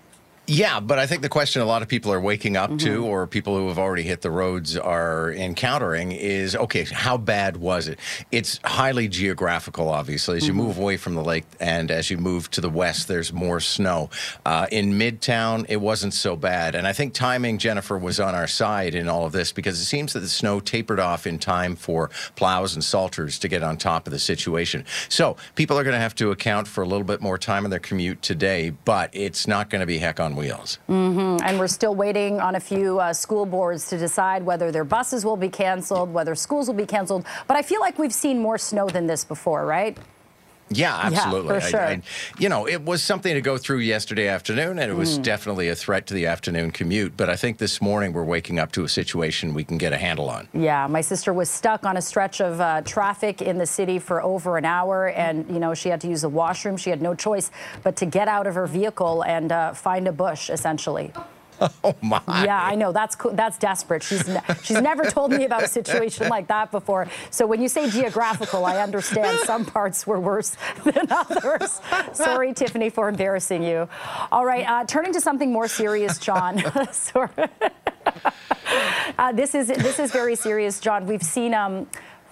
Yeah, 0.50 0.81
but 0.81 0.99
I 0.99 1.07
think 1.07 1.21
the 1.21 1.28
question 1.28 1.61
a 1.61 1.67
lot 1.67 1.83
of 1.83 1.88
people 1.88 2.11
are 2.11 2.21
waking 2.21 2.57
up 2.57 2.71
mm-hmm. 2.71 2.78
to, 2.78 3.05
or 3.05 3.26
people 3.26 3.55
who 3.59 3.69
have 3.69 3.78
already 3.78 4.02
hit 4.02 4.23
the 4.23 4.31
roads 4.31 4.78
are 4.78 5.31
encountering, 5.31 6.12
is 6.12 6.57
okay, 6.57 6.85
how 6.85 7.19
bad 7.19 7.59
was 7.59 7.87
it? 7.87 7.99
It's 8.33 8.59
highly 8.64 9.09
geographical, 9.09 9.90
obviously. 9.90 10.38
As 10.38 10.45
mm-hmm. 10.45 10.59
you 10.59 10.64
move 10.64 10.78
away 10.78 10.97
from 10.97 11.17
the 11.17 11.23
lake 11.23 11.45
and 11.61 11.90
as 11.90 12.11
you 12.11 12.17
move 12.17 12.50
to 12.52 12.62
the 12.62 12.71
west, 12.71 13.09
there's 13.09 13.31
more 13.31 13.61
snow. 13.61 14.09
Uh, 14.47 14.67
in 14.73 14.95
Midtown, 14.95 15.67
it 15.69 15.83
wasn't 15.83 16.14
so 16.14 16.35
bad. 16.35 16.75
And 16.75 16.87
I 16.87 16.95
think 16.95 17.12
timing, 17.12 17.59
Jennifer, 17.59 17.99
was 17.99 18.19
on 18.19 18.35
our 18.35 18.47
side 18.47 18.95
in 18.95 19.07
all 19.07 19.26
of 19.26 19.33
this 19.33 19.52
because 19.52 19.78
it 19.78 19.85
seems 19.85 20.14
that 20.14 20.21
the 20.21 20.28
snow 20.28 20.61
tapered 20.61 20.99
off 20.99 21.26
in 21.26 21.38
time 21.38 21.76
for 21.76 22.09
plows 22.37 22.73
and 22.73 22.83
salters 22.83 23.38
to 23.40 23.49
get 23.49 23.62
on 23.62 23.76
top 23.76 24.07
of 24.07 24.14
the 24.14 24.19
situation. 24.19 24.87
So 25.11 25.37
people 25.57 25.78
are 25.78 25.85
going 25.85 25.93
to 25.93 26.00
have 26.00 26.14
to 26.14 26.31
account 26.31 26.69
for 26.69 26.83
a 26.83 26.87
little 26.88 27.05
bit 27.05 27.21
more 27.21 27.37
time 27.37 27.67
in 27.67 27.71
their 27.71 27.78
commute 27.81 28.23
today, 28.23 28.71
but 28.71 29.11
it's 29.12 29.47
not 29.47 29.69
going 29.69 29.81
to 29.81 29.87
be 29.87 29.99
heck 29.99 30.19
on 30.21 30.38
wheels. 30.38 30.78
Mm-hmm. 30.88 31.45
And 31.45 31.59
we're 31.59 31.68
still 31.68 31.95
waiting 31.95 32.40
on 32.40 32.54
a 32.54 32.61
few 32.61 32.99
uh, 32.99 33.12
school 33.12 33.45
boards 33.45 33.88
to 33.90 33.99
decide 33.99 34.42
whether 34.42 34.73
their 34.73 34.85
buses 34.85 35.25
will 35.25 35.37
be 35.37 35.49
canceled, 35.49 36.12
whether 36.12 36.35
schools 36.35 36.68
will 36.68 36.75
be 36.75 36.87
canceled. 36.87 37.26
But 37.47 37.57
I 37.57 37.62
feel 37.62 37.80
like 37.80 37.99
we've 37.99 38.14
seen 38.14 38.38
more 38.38 38.59
snow 38.59 38.88
than 38.88 39.07
this 39.07 39.25
before, 39.25 39.66
right? 39.66 39.99
Yeah, 40.71 40.95
absolutely. 40.97 41.55
Yeah, 41.55 41.61
for 41.61 41.67
sure. 41.69 41.81
I, 41.81 41.91
I, 41.93 42.03
you 42.39 42.49
know, 42.49 42.67
it 42.67 42.85
was 42.85 43.03
something 43.03 43.35
to 43.35 43.41
go 43.41 43.57
through 43.59 43.79
yesterday 43.79 44.29
afternoon, 44.29 44.79
and 44.79 44.91
it 44.91 44.95
was 44.95 45.19
mm. 45.19 45.23
definitely 45.23 45.69
a 45.69 45.75
threat 45.75 46.07
to 46.09 46.15
the 46.15 46.27
afternoon 46.27 46.71
commute. 46.71 47.17
But 47.17 47.31
I 47.31 47.37
think 47.37 47.59
this 47.59 47.81
morning 47.81 48.13
we're 48.13 48.25
waking 48.25 48.59
up 48.59 48.73
to 48.73 48.85
a 48.85 48.89
situation 48.89 49.55
we 49.55 49.65
can 49.65 49.79
get 49.79 49.93
a 49.93 49.99
handle 49.99 50.29
on. 50.29 50.49
Yeah, 50.53 50.87
my 50.87 51.01
sister 51.01 51.33
was 51.33 51.49
stuck 51.49 51.85
on 51.87 51.97
a 51.97 52.03
stretch 52.03 52.41
of 52.41 52.61
uh, 52.61 52.83
traffic 52.83 53.41
in 53.43 53.59
the 53.59 53.67
city 53.67 53.99
for 53.99 54.23
over 54.23 54.57
an 54.57 54.65
hour, 54.65 55.09
and 55.09 55.49
you 55.51 55.59
know 55.59 55.75
she 55.75 55.89
had 55.89 56.01
to 56.03 56.09
use 56.09 56.23
the 56.23 56.29
washroom. 56.29 56.77
She 56.77 56.91
had 56.91 57.03
no 57.03 57.15
choice 57.15 57.51
but 57.83 57.97
to 57.97 58.07
get 58.07 58.29
out 58.29 58.47
of 58.47 58.55
her 58.55 58.67
vehicle 58.67 59.23
and 59.25 59.53
uh, 59.53 59.73
find 59.73 60.07
a 60.09 60.13
bush, 60.13 60.51
essentially. 60.51 61.13
Oh 61.85 61.95
my! 62.03 62.21
Yeah, 62.45 62.62
I 62.62 62.75
know 62.75 62.93
that's 62.93 63.17
that's 63.33 63.59
desperate. 63.59 64.03
She's 64.03 64.27
ne- 64.29 64.43
she's 64.62 64.81
never 64.81 65.05
told 65.05 65.33
me 65.33 65.45
about 65.45 65.62
a 65.62 65.69
situation 65.69 66.29
like 66.29 66.49
that 66.49 66.71
before. 66.71 67.09
So 67.31 67.47
when 67.47 67.62
you 67.62 67.69
say 67.69 67.91
geographical, 67.91 68.65
I 68.65 68.79
understand 68.79 69.38
some 69.41 69.65
parts 69.65 70.07
were 70.07 70.21
worse 70.21 70.57
than 70.85 71.11
others. 71.11 71.81
Sorry, 72.12 72.53
Tiffany, 72.53 72.91
for 72.91 73.09
embarrassing 73.09 73.62
you. 73.62 73.88
All 74.31 74.45
right, 74.45 74.69
uh, 74.69 74.85
turning 74.85 75.12
to 75.15 75.21
something 75.21 75.53
more 75.53 75.69
serious, 75.69 76.19
John. 76.19 76.59
uh, 79.19 79.33
this 79.33 79.55
is 79.55 79.69
this 79.69 79.99
is 79.99 80.12
very 80.12 80.37
serious, 80.37 80.81
John. 80.81 81.07
We've 81.07 81.23
seen 81.23 81.55
um, 81.55 81.87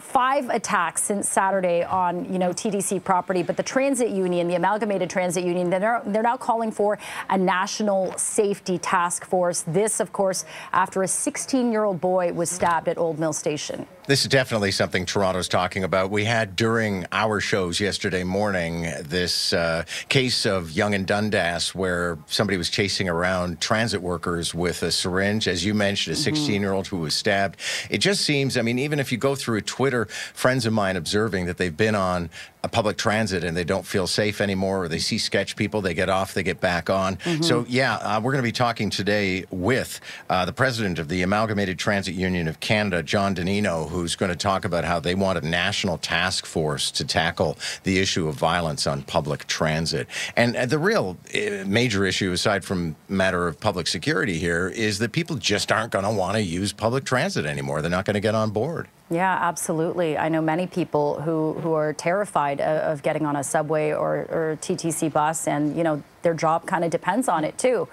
five 0.06 0.48
attacks 0.50 1.02
since 1.02 1.28
Saturday 1.28 1.82
on, 1.82 2.32
you 2.32 2.38
know, 2.38 2.50
TTC 2.50 3.02
property. 3.02 3.42
But 3.42 3.56
the 3.56 3.62
transit 3.62 4.10
union, 4.10 4.46
the 4.46 4.54
Amalgamated 4.54 5.10
Transit 5.10 5.44
Union, 5.44 5.68
they're, 5.68 6.00
they're 6.06 6.22
now 6.22 6.36
calling 6.36 6.70
for 6.70 6.98
a 7.28 7.36
national 7.36 8.16
safety 8.16 8.78
task 8.78 9.26
force. 9.26 9.62
This, 9.62 9.98
of 9.98 10.12
course, 10.12 10.44
after 10.72 11.02
a 11.02 11.06
16-year-old 11.06 12.00
boy 12.00 12.32
was 12.32 12.50
stabbed 12.50 12.88
at 12.88 12.98
Old 12.98 13.18
Mill 13.18 13.32
Station. 13.32 13.86
This 14.06 14.20
is 14.22 14.28
definitely 14.28 14.70
something 14.70 15.04
Toronto's 15.04 15.48
talking 15.48 15.82
about. 15.82 16.12
We 16.12 16.24
had 16.24 16.54
during 16.54 17.06
our 17.10 17.40
shows 17.40 17.80
yesterday 17.80 18.22
morning 18.22 18.82
this 19.02 19.52
uh, 19.52 19.84
case 20.08 20.46
of 20.46 20.70
Yonge 20.70 20.94
and 20.94 21.06
Dundas 21.08 21.74
where 21.74 22.16
somebody 22.26 22.56
was 22.56 22.70
chasing 22.70 23.08
around 23.08 23.60
transit 23.60 24.00
workers 24.00 24.54
with 24.54 24.84
a 24.84 24.92
syringe, 24.92 25.48
as 25.48 25.64
you 25.64 25.74
mentioned, 25.74 26.16
a 26.16 26.20
16 26.20 26.60
year 26.60 26.72
old 26.72 26.86
who 26.86 26.98
was 26.98 27.16
stabbed. 27.16 27.58
It 27.90 27.98
just 27.98 28.24
seems, 28.24 28.56
I 28.56 28.62
mean, 28.62 28.78
even 28.78 29.00
if 29.00 29.10
you 29.10 29.18
go 29.18 29.34
through 29.34 29.62
Twitter, 29.62 29.95
friends 30.04 30.66
of 30.66 30.72
mine 30.72 30.96
observing 30.96 31.46
that 31.46 31.56
they've 31.56 31.76
been 31.76 31.94
on 31.94 32.30
a 32.66 32.68
public 32.68 32.98
transit 32.98 33.44
and 33.44 33.56
they 33.56 33.64
don't 33.64 33.86
feel 33.86 34.08
safe 34.08 34.40
anymore, 34.40 34.84
or 34.84 34.88
they 34.88 34.98
see 34.98 35.18
sketch 35.18 35.54
people, 35.54 35.80
they 35.80 35.94
get 35.94 36.08
off, 36.08 36.34
they 36.34 36.42
get 36.42 36.60
back 36.60 36.90
on. 36.90 37.16
Mm-hmm. 37.16 37.42
So, 37.42 37.64
yeah, 37.68 37.94
uh, 37.94 38.20
we're 38.20 38.32
going 38.32 38.42
to 38.42 38.48
be 38.48 38.52
talking 38.52 38.90
today 38.90 39.44
with 39.50 40.00
uh, 40.28 40.44
the 40.44 40.52
president 40.52 40.98
of 40.98 41.08
the 41.08 41.22
Amalgamated 41.22 41.78
Transit 41.78 42.14
Union 42.14 42.48
of 42.48 42.58
Canada, 42.58 43.04
John 43.04 43.34
Di 43.34 43.44
Nino 43.44 43.84
who's 43.84 44.16
going 44.16 44.30
to 44.30 44.36
talk 44.36 44.64
about 44.64 44.84
how 44.84 44.98
they 44.98 45.14
want 45.14 45.38
a 45.38 45.46
national 45.46 45.96
task 45.96 46.44
force 46.44 46.90
to 46.90 47.04
tackle 47.04 47.56
the 47.84 48.00
issue 48.00 48.26
of 48.26 48.34
violence 48.34 48.86
on 48.86 49.02
public 49.02 49.46
transit. 49.46 50.08
And 50.36 50.56
uh, 50.56 50.66
the 50.66 50.78
real 50.78 51.16
uh, 51.34 51.64
major 51.66 52.04
issue, 52.04 52.32
aside 52.32 52.64
from 52.64 52.96
matter 53.08 53.46
of 53.46 53.60
public 53.60 53.86
security 53.86 54.38
here, 54.38 54.68
is 54.68 54.98
that 54.98 55.12
people 55.12 55.36
just 55.36 55.70
aren't 55.70 55.92
going 55.92 56.04
to 56.04 56.10
want 56.10 56.34
to 56.34 56.42
use 56.42 56.72
public 56.72 57.04
transit 57.04 57.46
anymore. 57.46 57.80
They're 57.80 57.90
not 57.90 58.06
going 58.06 58.14
to 58.14 58.20
get 58.20 58.34
on 58.34 58.50
board. 58.50 58.88
Yeah, 59.08 59.38
absolutely. 59.40 60.18
I 60.18 60.28
know 60.28 60.42
many 60.42 60.66
people 60.66 61.20
who, 61.20 61.52
who 61.60 61.74
are 61.74 61.92
terrified 61.92 62.60
of, 62.60 62.98
of 62.98 63.02
getting 63.02 63.24
on 63.24 63.36
a 63.36 63.44
subway 63.44 63.92
or, 63.92 64.26
or 64.28 64.58
TTC 64.60 65.12
bus, 65.12 65.46
and 65.46 65.76
you 65.76 65.84
know 65.84 66.02
their 66.22 66.34
job 66.34 66.66
kind 66.66 66.84
of 66.84 66.90
depends 66.90 67.28
on 67.28 67.44
it 67.44 67.56
too. 67.56 67.86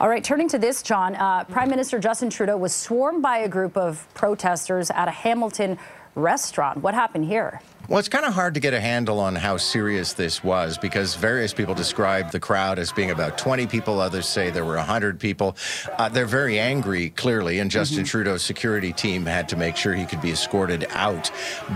All 0.00 0.08
right, 0.08 0.24
turning 0.24 0.48
to 0.48 0.58
this, 0.58 0.82
John, 0.82 1.14
uh, 1.14 1.44
Prime 1.44 1.70
Minister 1.70 2.00
Justin 2.00 2.30
Trudeau 2.30 2.56
was 2.56 2.74
swarmed 2.74 3.22
by 3.22 3.38
a 3.38 3.48
group 3.48 3.76
of 3.76 4.08
protesters 4.14 4.90
at 4.90 5.06
a 5.06 5.12
Hamilton 5.12 5.78
restaurant. 6.16 6.82
What 6.82 6.94
happened 6.94 7.26
here? 7.26 7.60
Well, 7.88 8.00
it's 8.00 8.08
kind 8.08 8.24
of 8.24 8.34
hard 8.34 8.54
to 8.54 8.60
get 8.60 8.74
a 8.74 8.80
handle 8.80 9.20
on 9.20 9.36
how 9.36 9.58
serious 9.58 10.12
this 10.12 10.42
was 10.42 10.76
because 10.76 11.14
various 11.14 11.54
people 11.54 11.72
describe 11.72 12.32
the 12.32 12.40
crowd 12.40 12.80
as 12.80 12.90
being 12.90 13.12
about 13.12 13.38
20 13.38 13.68
people. 13.68 14.00
Others 14.00 14.26
say 14.26 14.50
there 14.50 14.64
were 14.64 14.74
100 14.74 15.20
people. 15.20 15.56
Uh, 15.96 16.08
they're 16.08 16.26
very 16.26 16.58
angry, 16.58 17.10
clearly, 17.10 17.60
and 17.60 17.70
Justin 17.70 17.98
mm-hmm. 17.98 18.06
Trudeau's 18.06 18.42
security 18.42 18.92
team 18.92 19.24
had 19.24 19.48
to 19.50 19.56
make 19.56 19.76
sure 19.76 19.94
he 19.94 20.04
could 20.04 20.20
be 20.20 20.32
escorted 20.32 20.86
out. 20.90 21.30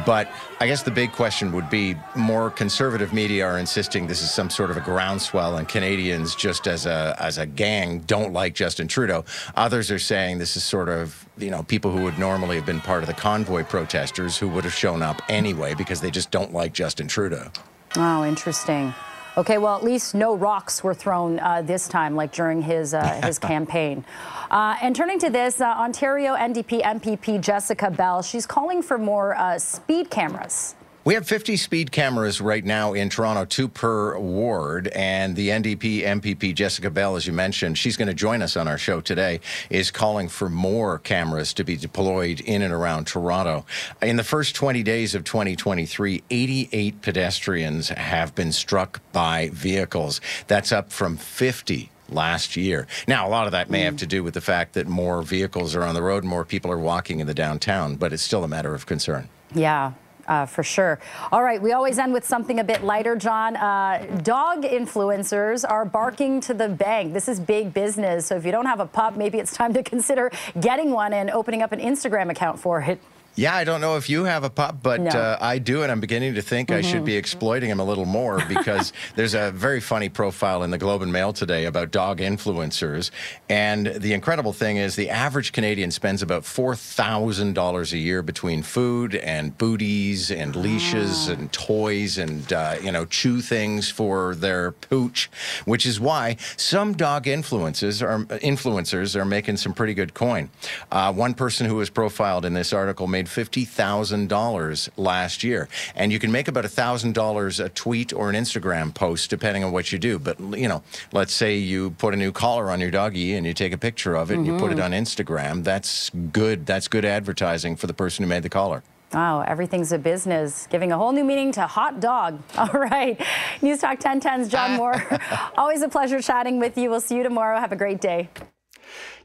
But 0.05 0.29
I 0.63 0.67
guess 0.67 0.83
the 0.83 0.91
big 0.91 1.13
question 1.13 1.53
would 1.53 1.71
be 1.71 1.97
more 2.17 2.51
conservative 2.51 3.13
media 3.13 3.47
are 3.47 3.59
insisting 3.59 4.07
this 4.07 4.21
is 4.21 4.31
some 4.31 4.51
sort 4.51 4.71
of 4.71 4.77
a 4.77 4.81
groundswell, 4.81 5.57
and 5.57 5.69
Canadians, 5.69 6.35
just 6.35 6.67
as 6.67 6.87
a 6.87 7.17
as 7.19 7.39
a 7.39 7.47
gang, 7.47 8.01
don't 8.01 8.33
like 8.33 8.55
Justin 8.55 8.87
Trudeau. 8.87 9.25
Others 9.57 9.91
are 9.91 9.99
saying 9.99 10.39
this 10.39 10.57
is 10.57 10.65
sort 10.65 10.89
of 10.89 11.27
you 11.39 11.51
know 11.51 11.63
people 11.63 11.91
who 11.91 12.03
would 12.03 12.19
normally 12.19 12.57
have 12.57 12.67
been 12.67 12.81
part 12.81 13.03
of 13.03 13.07
the 13.07 13.15
convoy 13.15 13.65
protesters 13.65 14.37
who 14.37 14.49
would 14.49 14.65
have 14.65 14.75
shown 14.75 15.03
up 15.03 15.23
anyway 15.31 15.73
because 15.75 16.00
they 16.01 16.11
just 16.11 16.31
don't 16.31 16.53
like 16.53 16.73
Justin 16.73 17.09
Trudeau. 17.09 17.51
Oh, 17.97 18.25
interesting. 18.25 18.95
Okay, 19.37 19.59
well, 19.59 19.77
at 19.77 19.85
least 19.85 20.15
no 20.15 20.35
rocks 20.37 20.83
were 20.83 20.95
thrown 20.95 21.39
uh, 21.39 21.63
this 21.63 21.87
time, 21.89 22.17
like 22.17 22.33
during 22.33 22.63
his 22.63 22.95
uh, 22.95 23.21
his 23.25 23.39
campaign. 23.53 24.05
Uh, 24.51 24.77
and 24.83 24.95
turning 24.95 25.19
to 25.21 25.31
this, 25.31 25.61
uh, 25.61 25.67
Ontario 25.67 26.35
NDP 26.35 26.83
MPP 26.83 27.41
Jessica 27.41 27.91
Bell, 27.91 28.23
she's 28.23 28.47
calling 28.47 28.83
for 28.83 28.99
more 28.99 29.37
uh, 29.37 29.59
speed 29.59 30.11
cameras. 30.11 30.75
We 31.03 31.15
have 31.15 31.27
50 31.27 31.57
speed 31.57 31.93
cameras 31.93 32.43
right 32.43 32.63
now 32.63 32.93
in 32.93 33.09
Toronto, 33.09 33.47
two 33.47 33.69
per 33.69 34.19
ward. 34.19 34.89
And 34.89 35.35
the 35.35 35.49
NDP 35.49 36.03
MPP, 36.03 36.55
Jessica 36.55 36.91
Bell, 36.91 37.17
as 37.17 37.27
you 37.27 37.33
mentioned, 37.33 37.79
she's 37.79 37.97
going 37.97 38.09
to 38.09 38.15
join 38.15 38.43
us 38.43 38.55
on 38.55 38.69
our 38.69 38.77
show 38.77 39.01
today, 39.01 39.41
is 39.71 39.91
calling 39.91 40.29
for 40.29 40.51
more 40.51 40.99
cameras 40.99 41.55
to 41.55 41.65
be 41.65 41.77
deployed 41.77 42.41
in 42.41 42.61
and 42.61 42.75
around 42.75 43.07
Toronto. 43.07 43.65
In 44.03 44.17
the 44.17 44.25
first 44.25 44.55
20 44.55 44.83
days 44.83 45.15
of 45.15 45.25
2023, 45.25 46.23
88 46.29 47.01
pedestrians 47.01 47.89
have 47.89 48.35
been 48.35 48.53
struck 48.53 49.01
by 49.11 49.49
vehicles. 49.55 50.21
That's 50.49 50.71
up 50.71 50.93
from 50.93 51.17
50 51.17 51.91
last 52.11 52.57
year. 52.57 52.87
Now, 53.09 53.27
a 53.27 53.31
lot 53.31 53.47
of 53.47 53.53
that 53.53 53.71
may 53.71 53.81
have 53.83 53.97
to 53.97 54.07
do 54.07 54.23
with 54.23 54.35
the 54.35 54.43
fact 54.43 54.75
that 54.75 54.87
more 54.87 55.23
vehicles 55.23 55.75
are 55.75 55.83
on 55.83 55.95
the 55.95 56.03
road, 56.03 56.25
more 56.25 56.45
people 56.45 56.71
are 56.71 56.79
walking 56.79 57.21
in 57.21 57.27
the 57.27 57.33
downtown, 57.33 57.97
but 57.97 58.13
it's 58.13 58.23
still 58.23 58.45
a 58.45 58.49
matter 58.49 58.75
of 58.75 58.85
concern. 58.85 59.31
Yeah, 59.55 59.93
uh, 60.31 60.47
for 60.47 60.63
sure. 60.63 60.99
All 61.33 61.43
right, 61.43 61.61
we 61.61 61.73
always 61.73 61.99
end 61.99 62.13
with 62.13 62.25
something 62.25 62.61
a 62.61 62.65
bit 62.65 62.85
lighter, 62.85 63.17
John. 63.17 63.57
Uh, 63.57 64.21
dog 64.23 64.63
influencers 64.63 65.69
are 65.69 65.85
barking 65.85 66.41
to 66.43 66.55
the 66.55 66.69
bank. 66.69 67.13
This 67.13 67.29
is 67.29 67.41
big 67.41 67.75
business. 67.75 68.27
So 68.27 68.37
if 68.37 68.47
you 68.47 68.53
don't 68.53 68.67
have 68.67 68.81
a 68.81 68.87
pup, 68.87 69.17
maybe 69.17 69.39
it's 69.39 69.53
time 69.53 69.75
to 69.75 69.83
consider 69.83 70.31
getting 70.61 70.93
one 70.93 71.13
and 71.13 71.31
opening 71.31 71.63
up 71.63 71.73
an 71.73 71.81
Instagram 71.81 72.31
account 72.31 72.61
for 72.61 72.81
it. 72.81 73.01
Yeah, 73.37 73.55
I 73.55 73.65
don't 73.65 73.81
know 73.81 73.97
if 73.97 74.11
you 74.11 74.25
have 74.25 74.43
a 74.43 74.51
pup, 74.51 74.83
but 74.83 75.01
no. 75.01 75.11
uh, 75.11 75.39
I 75.41 75.59
do, 75.59 75.83
and 75.83 75.91
I'm 75.91 76.01
beginning 76.01 76.35
to 76.35 76.43
think 76.43 76.69
mm-hmm. 76.69 76.79
I 76.79 76.83
should 76.83 76.97
mm-hmm. 76.97 77.05
be 77.07 77.17
exploiting 77.17 77.71
him 77.71 77.79
a 77.79 77.85
little 77.85 78.05
more 78.05 78.45
because 78.49 78.93
there's 79.15 79.35
a 79.35 79.53
very 79.53 79.81
funny 79.81 80.09
profile 80.09 80.63
in 80.63 80.71
the 80.71 80.79
Globe 80.79 81.03
and 81.03 81.13
Mail 81.13 81.33
today 81.33 81.65
about 81.65 81.91
dog 81.91 82.19
influencers. 82.19 83.11
And 83.49 83.87
the 83.87 84.13
incredible 84.15 84.53
thing 84.53 84.77
is, 84.77 84.97
the 84.97 85.11
average 85.11 85.53
Canadian 85.53 85.91
spends 85.91 86.23
about 86.23 86.43
$4,000 86.43 87.93
a 87.93 87.99
year 87.99 88.23
between 88.23 88.63
food 88.63 89.15
and 89.15 89.57
booties 89.57 90.31
and 90.31 90.57
leashes 90.57 91.29
and 91.29 91.53
toys 91.53 92.19
and, 92.19 92.53
uh, 92.53 92.77
you 92.83 92.91
know, 92.91 93.05
chew 93.07 93.41
things 93.41 93.89
for 93.89 94.35
their 94.35 94.73
pooch, 94.73 95.31
which 95.65 95.87
is 95.87 96.01
why 96.01 96.37
some 96.57 96.95
dog 96.95 97.25
influencers 97.25 98.03
are, 98.03 98.25
influencers 98.41 99.15
are 99.15 99.25
making 99.25 99.57
some 99.57 99.73
pretty 99.73 99.95
good 99.95 100.15
coin. 100.15 100.51
Uh, 100.91 101.13
one 101.13 101.33
person 101.33 101.67
who 101.67 101.77
was 101.77 101.91
profiled 101.91 102.45
in 102.45 102.55
this 102.55 102.73
article 102.73 103.07
made 103.07 103.20
made 103.21 103.27
$50,000 103.27 104.89
last 104.97 105.45
year. 105.45 105.69
And 105.95 106.13
you 106.13 106.19
can 106.19 106.33
make 106.33 106.49
about 106.49 106.65
$1,000 106.65 107.65
a 107.65 107.69
tweet 107.71 108.13
or 108.13 108.31
an 108.31 108.37
Instagram 108.37 108.95
post, 108.95 109.29
depending 109.31 109.63
on 109.65 109.73
what 109.73 109.93
you 109.93 109.99
do. 109.99 110.19
But, 110.19 110.41
you 110.41 110.69
know, 110.69 110.83
let's 111.13 111.33
say 111.33 111.57
you 111.57 111.91
put 111.93 112.15
a 112.15 112.17
new 112.17 112.33
collar 112.33 112.71
on 112.71 112.81
your 112.81 112.91
doggy 112.91 113.35
and 113.35 113.47
you 113.47 113.53
take 113.53 113.73
a 113.73 113.79
picture 113.79 114.15
of 114.15 114.31
it 114.31 114.35
mm-hmm. 114.35 114.45
and 114.45 114.47
you 114.47 114.59
put 114.59 114.73
it 114.73 114.79
mm-hmm. 114.79 114.85
on 114.85 114.93
Instagram. 114.93 115.65
That's 115.65 116.11
good. 116.11 116.67
That's 116.67 116.89
good 116.89 117.05
advertising 117.05 117.77
for 117.77 117.87
the 117.87 117.95
person 117.95 118.23
who 118.23 118.29
made 118.29 118.43
the 118.43 118.49
collar. 118.49 118.83
Wow, 119.13 119.41
everything's 119.41 119.91
a 119.91 119.99
business, 119.99 120.69
giving 120.71 120.93
a 120.93 120.97
whole 120.97 121.11
new 121.11 121.25
meaning 121.25 121.51
to 121.53 121.67
hot 121.67 121.99
dog. 121.99 122.41
All 122.57 122.69
right. 122.69 123.21
News 123.61 123.81
Talk 123.81 123.99
1010's 123.99 124.49
John 124.49 124.77
Moore. 124.77 125.05
Always 125.59 125.83
a 125.83 125.89
pleasure 125.89 126.23
chatting 126.23 126.59
with 126.61 126.79
you. 126.79 126.91
We'll 126.91 127.01
see 127.01 127.17
you 127.17 127.25
tomorrow. 127.25 127.59
Have 127.59 127.73
a 127.73 127.77
great 127.77 128.01
day. 128.01 128.31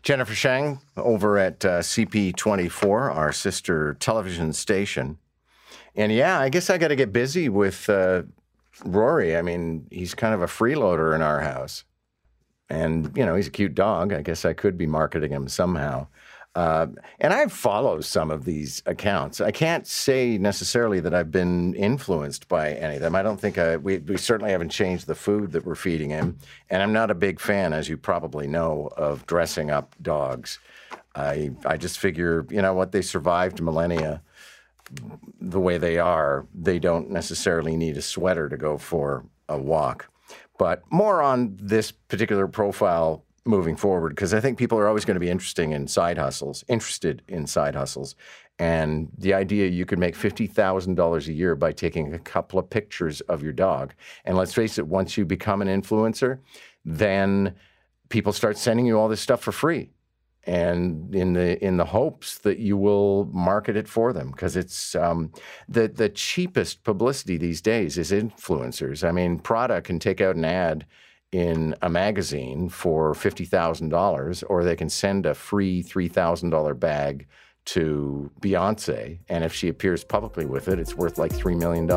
Jennifer 0.04 0.36
Shang 0.36 0.82
over 0.98 1.38
at 1.38 1.66
uh, 1.66 1.80
CP24, 1.80 3.16
our 3.16 3.32
sister 3.32 3.96
television 3.96 4.54
station. 4.54 5.18
And 5.96 6.12
yeah, 6.12 6.40
I 6.40 6.50
guess 6.50 6.70
I 6.70 6.78
got 6.78 6.90
to 6.90 6.96
get 6.96 7.14
busy 7.14 7.50
with 7.50 7.90
uh, 7.90 8.24
Rory. 8.84 9.36
I 9.36 9.42
mean, 9.42 9.88
he's 9.92 10.14
kind 10.14 10.34
of 10.34 10.42
a 10.42 10.48
freeloader 10.48 11.16
in 11.16 11.22
our 11.22 11.42
house. 11.42 11.86
And, 12.70 13.16
you 13.16 13.26
know, 13.26 13.36
he's 13.36 13.48
a 13.48 13.52
cute 13.52 13.76
dog. 13.76 14.12
I 14.12 14.22
guess 14.22 14.44
I 14.44 14.54
could 14.54 14.78
be 14.78 14.88
marketing 14.88 15.32
him 15.32 15.48
somehow. 15.48 16.08
Uh, 16.56 16.88
and 17.20 17.34
I 17.34 17.48
follow 17.48 18.00
some 18.00 18.32
of 18.32 18.46
these 18.46 18.82
accounts. 18.86 19.42
I 19.42 19.52
can't 19.52 19.86
say 19.86 20.38
necessarily 20.38 21.02
that 21.02 21.14
I've 21.14 21.30
been 21.30 21.76
influenced 21.76 22.48
by 22.48 22.72
any 22.72 22.96
of 22.96 23.02
them. 23.02 23.14
I 23.14 23.24
don't 23.24 23.40
think 23.40 23.58
I, 23.58 23.76
we, 23.76 23.98
we 23.98 24.16
certainly 24.16 24.52
haven't 24.52 24.70
changed 24.70 25.06
the 25.06 25.16
food 25.16 25.52
that 25.52 25.66
we're 25.66 25.76
feeding 25.76 26.12
him. 26.12 26.38
And 26.70 26.82
I'm 26.82 26.94
not 26.94 27.12
a 27.12 27.16
big 27.16 27.42
fan, 27.42 27.74
as 27.74 27.90
you 27.90 27.98
probably 27.98 28.48
know, 28.48 28.90
of 28.96 29.26
dressing 29.26 29.70
up 29.70 29.96
dogs. 30.02 30.60
I, 31.14 31.52
I 31.66 31.76
just 31.76 32.00
figure, 32.00 32.46
you 32.50 32.62
know 32.62 32.74
what, 32.74 32.94
they 32.94 33.02
survived 33.02 33.62
millennia 33.62 34.22
the 35.42 35.60
way 35.60 35.78
they 35.78 35.98
are. 35.98 36.48
They 36.54 36.80
don't 36.80 37.10
necessarily 37.10 37.76
need 37.76 37.98
a 37.98 38.02
sweater 38.02 38.48
to 38.48 38.56
go 38.56 38.78
for 38.78 39.26
a 39.50 39.58
walk. 39.58 40.10
But 40.58 40.84
more 40.90 41.22
on 41.22 41.58
this 41.60 41.92
particular 41.92 42.48
profile 42.48 43.25
moving 43.46 43.76
forward 43.76 44.10
because 44.10 44.34
I 44.34 44.40
think 44.40 44.58
people 44.58 44.78
are 44.80 44.88
always 44.88 45.06
going 45.06 45.16
to 45.16 45.20
be 45.20 45.30
interested 45.30 45.70
in 45.70 45.88
side 45.88 46.18
hustles, 46.18 46.64
interested 46.68 47.22
in 47.28 47.46
side 47.46 47.76
hustles. 47.76 48.16
And 48.58 49.10
the 49.18 49.34
idea 49.34 49.68
you 49.68 49.86
could 49.86 50.00
make 50.00 50.16
$50,000 50.16 51.28
a 51.28 51.34
year 51.34 51.56
by 51.56 51.72
taking 51.72 52.14
a 52.14 52.20
couple 52.20 52.58
of 52.58 52.70
pictures 52.70 53.22
of 53.22 53.44
your 53.44 53.52
dog. 53.52 53.94
And 54.24 54.38
let's 54.38 54.54
face 54.54 54.78
it, 54.78 54.88
once 54.88 55.18
you 55.18 55.26
become 55.26 55.62
an 55.62 55.68
influencer, 55.68 56.40
then 56.86 57.56
people 58.10 58.32
start 58.32 58.58
sending 58.58 58.86
you 58.86 58.98
all 58.98 59.10
this 59.10 59.22
stuff 59.22 59.42
for 59.42 59.52
free. 59.52 59.92
And 60.48 61.14
in 61.16 61.34
the 61.34 61.64
in 61.66 61.78
the 61.78 61.86
hopes 61.86 62.38
that 62.40 62.60
you 62.60 62.78
will 62.78 63.26
market 63.34 63.76
it 63.76 63.88
for 63.88 64.14
them, 64.14 64.30
because 64.30 64.56
it's 64.56 64.94
um, 64.94 65.32
the 65.68 65.88
the 65.88 66.08
cheapest 66.08 66.84
publicity 66.84 67.38
these 67.38 67.62
days 67.62 67.98
is 67.98 68.12
influencers. 68.12 69.04
I 69.04 69.12
mean, 69.12 69.40
Prada 69.40 69.82
can 69.82 69.98
take 69.98 70.22
out 70.22 70.36
an 70.36 70.46
ad 70.46 70.86
in 71.36 71.76
a 71.82 71.90
magazine 71.90 72.70
for 72.70 73.14
$50,000, 73.14 74.44
or 74.48 74.64
they 74.64 74.78
can 74.78 74.88
send 74.88 75.26
a 75.26 75.34
free 75.34 75.84
$3,000 75.84 76.80
bag 76.80 77.28
to 77.66 78.32
Beyonce, 78.40 79.20
and 79.28 79.44
if 79.44 79.54
she 79.54 79.68
appears 79.68 80.06
publicly 80.06 80.46
with 80.46 80.70
it, 80.70 80.80
it's 80.80 80.96
worth 80.96 81.18
like 81.18 81.34
$3 81.34 81.58
million. 81.58 81.90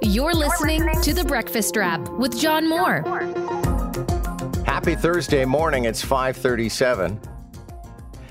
You're 0.00 0.32
listening 0.32 0.88
to 1.02 1.12
The 1.12 1.24
Breakfast 1.24 1.76
Wrap 1.76 2.08
with 2.12 2.38
John 2.38 2.66
Moore. 2.66 3.02
Happy 4.64 4.94
Thursday 4.94 5.44
morning. 5.44 5.84
It's 5.84 6.00
537. 6.00 7.20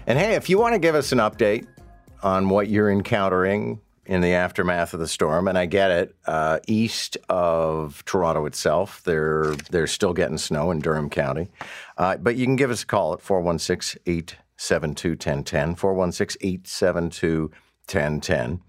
And 0.08 0.18
hey, 0.18 0.34
if 0.34 0.50
you 0.50 0.58
want 0.58 0.74
to 0.74 0.80
give 0.80 0.96
us 0.96 1.12
an 1.12 1.20
update 1.20 1.68
on 2.24 2.50
what 2.50 2.68
you're 2.68 2.90
encountering 2.90 3.80
in 4.08 4.22
the 4.22 4.34
aftermath 4.34 4.94
of 4.94 5.02
the 5.02 5.08
storm, 5.08 5.48
and 5.48 5.58
I 5.58 5.66
get 5.66 5.92
it, 5.92 6.16
uh, 6.26 6.60
east 6.66 7.18
of 7.28 8.04
Toronto 8.06 8.46
itself, 8.46 9.04
they're, 9.04 9.54
they're 9.70 9.86
still 9.86 10.14
getting 10.14 10.38
snow 10.38 10.72
in 10.72 10.80
Durham 10.80 11.10
County. 11.10 11.50
Uh, 11.98 12.16
but 12.16 12.38
you 12.38 12.46
can 12.46 12.56
give 12.56 12.72
us 12.72 12.84
a 12.84 12.86
call 12.86 13.14
at 13.14 13.22
416 13.22 14.02
872 14.06 15.10
1010, 15.10 15.76
416 15.76 16.40
872 16.42 17.52
1010. 17.90 18.62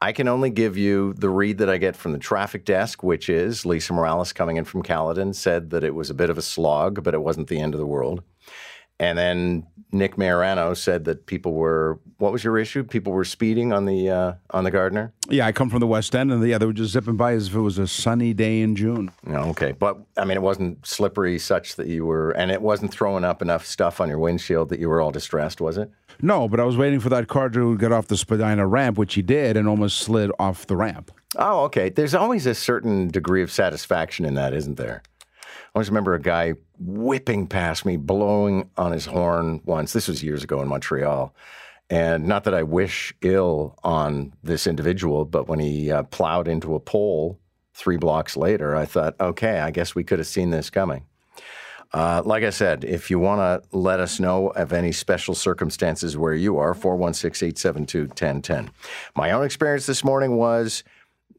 I 0.00 0.12
can 0.12 0.28
only 0.28 0.50
give 0.50 0.76
you 0.76 1.14
the 1.14 1.30
read 1.30 1.58
that 1.58 1.70
I 1.70 1.78
get 1.78 1.96
from 1.96 2.12
the 2.12 2.18
traffic 2.18 2.64
desk, 2.64 3.02
which 3.02 3.28
is 3.28 3.66
Lisa 3.66 3.92
Morales 3.92 4.32
coming 4.32 4.56
in 4.56 4.64
from 4.64 4.82
Caledon 4.82 5.34
said 5.34 5.70
that 5.70 5.84
it 5.84 5.94
was 5.94 6.10
a 6.10 6.14
bit 6.14 6.30
of 6.30 6.38
a 6.38 6.42
slog, 6.42 7.02
but 7.02 7.14
it 7.14 7.22
wasn't 7.22 7.48
the 7.48 7.60
end 7.60 7.74
of 7.74 7.80
the 7.80 7.86
world. 7.86 8.22
And 8.98 9.18
then 9.18 9.66
Nick 9.92 10.16
Marano 10.16 10.76
said 10.76 11.04
that 11.04 11.26
people 11.26 11.52
were 11.54 11.98
what 12.18 12.32
was 12.32 12.42
your 12.42 12.56
issue? 12.58 12.82
People 12.82 13.12
were 13.12 13.24
speeding 13.24 13.72
on 13.72 13.84
the 13.84 14.10
uh, 14.10 14.32
on 14.50 14.64
the 14.64 14.70
Gardiner. 14.70 15.12
Yeah, 15.28 15.46
I 15.46 15.52
come 15.52 15.68
from 15.68 15.80
the 15.80 15.86
West 15.86 16.14
End, 16.14 16.32
and 16.32 16.46
yeah, 16.46 16.58
they 16.58 16.66
were 16.66 16.72
just 16.72 16.92
zipping 16.92 17.16
by 17.16 17.32
as 17.32 17.48
if 17.48 17.54
it 17.54 17.60
was 17.60 17.78
a 17.78 17.86
sunny 17.86 18.32
day 18.32 18.60
in 18.60 18.74
June. 18.74 19.10
Okay, 19.28 19.72
but 19.72 19.98
I 20.16 20.24
mean, 20.24 20.36
it 20.36 20.42
wasn't 20.42 20.86
slippery 20.86 21.38
such 21.38 21.76
that 21.76 21.88
you 21.88 22.06
were, 22.06 22.30
and 22.32 22.50
it 22.50 22.62
wasn't 22.62 22.92
throwing 22.92 23.24
up 23.24 23.42
enough 23.42 23.66
stuff 23.66 24.00
on 24.00 24.08
your 24.08 24.18
windshield 24.18 24.70
that 24.70 24.80
you 24.80 24.88
were 24.88 25.00
all 25.00 25.10
distressed, 25.10 25.60
was 25.60 25.76
it? 25.78 25.90
No, 26.22 26.48
but 26.48 26.60
I 26.60 26.64
was 26.64 26.76
waiting 26.76 27.00
for 27.00 27.10
that 27.10 27.28
car 27.28 27.50
to 27.50 27.76
get 27.76 27.92
off 27.92 28.06
the 28.06 28.16
Spadina 28.16 28.66
ramp, 28.66 28.96
which 28.96 29.14
he 29.14 29.22
did, 29.22 29.56
and 29.56 29.68
almost 29.68 29.98
slid 29.98 30.30
off 30.38 30.66
the 30.66 30.76
ramp. 30.76 31.10
Oh, 31.36 31.64
okay. 31.64 31.90
There's 31.90 32.14
always 32.14 32.46
a 32.46 32.54
certain 32.54 33.08
degree 33.08 33.42
of 33.42 33.52
satisfaction 33.52 34.24
in 34.24 34.34
that, 34.34 34.54
isn't 34.54 34.76
there? 34.76 35.02
I 35.42 35.78
always 35.78 35.90
remember 35.90 36.14
a 36.14 36.20
guy 36.20 36.54
whipping 36.78 37.46
past 37.46 37.84
me, 37.84 37.96
blowing 37.96 38.70
on 38.76 38.92
his 38.92 39.06
horn 39.06 39.60
once. 39.64 39.92
This 39.92 40.08
was 40.08 40.22
years 40.22 40.44
ago 40.44 40.60
in 40.60 40.68
Montreal. 40.68 41.34
And 41.88 42.26
not 42.26 42.44
that 42.44 42.54
I 42.54 42.64
wish 42.64 43.14
ill 43.22 43.78
on 43.84 44.32
this 44.42 44.66
individual, 44.66 45.24
but 45.24 45.46
when 45.46 45.60
he 45.60 45.90
uh, 45.90 46.02
plowed 46.04 46.48
into 46.48 46.74
a 46.74 46.80
pole 46.80 47.38
three 47.74 47.96
blocks 47.96 48.36
later, 48.36 48.74
I 48.74 48.86
thought, 48.86 49.14
okay, 49.20 49.60
I 49.60 49.70
guess 49.70 49.94
we 49.94 50.02
could 50.02 50.18
have 50.18 50.26
seen 50.26 50.50
this 50.50 50.70
coming. 50.70 51.04
Uh, 51.92 52.22
like 52.24 52.42
I 52.42 52.50
said, 52.50 52.84
if 52.84 53.10
you 53.10 53.18
want 53.18 53.40
to 53.40 53.76
let 53.76 54.00
us 54.00 54.18
know 54.18 54.48
of 54.48 54.72
any 54.72 54.90
special 54.90 55.34
circumstances 55.34 56.16
where 56.16 56.34
you 56.34 56.58
are, 56.58 56.74
416 56.74 57.48
872 57.48 58.00
1010. 58.08 58.70
My 59.14 59.30
own 59.30 59.44
experience 59.44 59.86
this 59.86 60.02
morning 60.02 60.36
was 60.36 60.82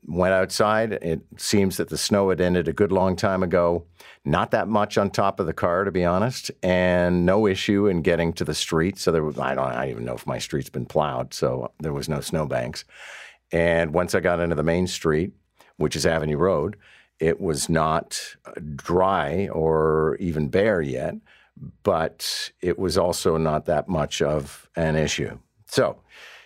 went 0.07 0.33
outside. 0.33 0.93
It 0.93 1.21
seems 1.37 1.77
that 1.77 1.89
the 1.89 1.97
snow 1.97 2.29
had 2.29 2.41
ended 2.41 2.67
a 2.67 2.73
good 2.73 2.91
long 2.91 3.15
time 3.15 3.43
ago. 3.43 3.85
Not 4.23 4.51
that 4.51 4.67
much 4.67 4.97
on 4.97 5.09
top 5.09 5.39
of 5.39 5.45
the 5.45 5.53
car, 5.53 5.83
to 5.83 5.91
be 5.91 6.03
honest, 6.03 6.49
and 6.63 7.25
no 7.25 7.45
issue 7.45 7.87
in 7.87 8.01
getting 8.01 8.33
to 8.33 8.45
the 8.45 8.53
street. 8.53 8.97
So 8.97 9.11
there 9.11 9.23
was, 9.23 9.37
I 9.37 9.55
don't, 9.55 9.65
I 9.65 9.89
even 9.89 10.05
know 10.05 10.15
if 10.15 10.25
my 10.25 10.39
street's 10.39 10.69
been 10.69 10.85
plowed, 10.85 11.33
so 11.33 11.71
there 11.79 11.93
was 11.93 12.09
no 12.09 12.21
snowbanks. 12.21 12.83
And 13.51 13.93
once 13.93 14.15
I 14.15 14.19
got 14.19 14.39
into 14.39 14.55
the 14.55 14.63
main 14.63 14.87
street, 14.87 15.31
which 15.77 15.95
is 15.95 16.05
Avenue 16.05 16.37
Road, 16.37 16.77
it 17.19 17.39
was 17.39 17.69
not 17.69 18.35
uh, 18.45 18.51
dry 18.75 19.47
or 19.49 20.17
even 20.19 20.49
bare 20.49 20.81
yet, 20.81 21.15
but 21.83 22.51
it 22.61 22.77
was 22.77 22.97
also 22.97 23.37
not 23.37 23.65
that 23.65 23.87
much 23.87 24.21
of 24.21 24.69
an 24.75 24.95
issue. 24.95 25.37
So, 25.67 25.97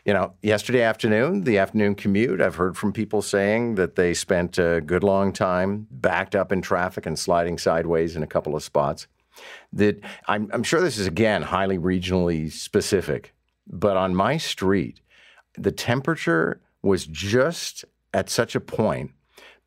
you 0.05 0.13
know, 0.13 0.34
yesterday 0.41 0.81
afternoon, 0.81 1.43
the 1.43 1.60
afternoon 1.60 1.96
commute, 1.96 2.41
I've 2.41 2.55
heard 2.55 2.75
from 2.75 2.91
people 2.91 3.22
saying 3.22 3.75
that 3.75 3.96
they 3.96 4.13
spent 4.13 4.58
a 4.58 4.81
good 4.81 5.03
long 5.03 5.31
time 5.31 5.88
backed 5.91 6.36
up 6.36 6.51
in 6.51 6.62
traffic 6.62 7.05
and 7.05 7.17
sliding 7.17 7.58
sideways 7.58 8.15
in 8.15 8.24
a 8.24 8.27
couple 8.27 8.55
of 8.55 8.63
spots. 8.63 9.08
That 9.74 10.00
I'm, 10.27 10.50
I'm 10.51 10.63
sure 10.63 10.81
this 10.81 10.98
is 10.98 11.08
again 11.08 11.43
highly 11.43 11.77
regionally 11.77 12.51
specific, 12.51 13.34
but 13.68 13.96
on 13.96 14.16
my 14.16 14.37
street, 14.37 15.01
the 15.57 15.72
temperature 15.72 16.61
was 16.81 17.05
just 17.05 17.85
at 18.14 18.29
such 18.29 18.55
a 18.55 18.59
point 18.59 19.11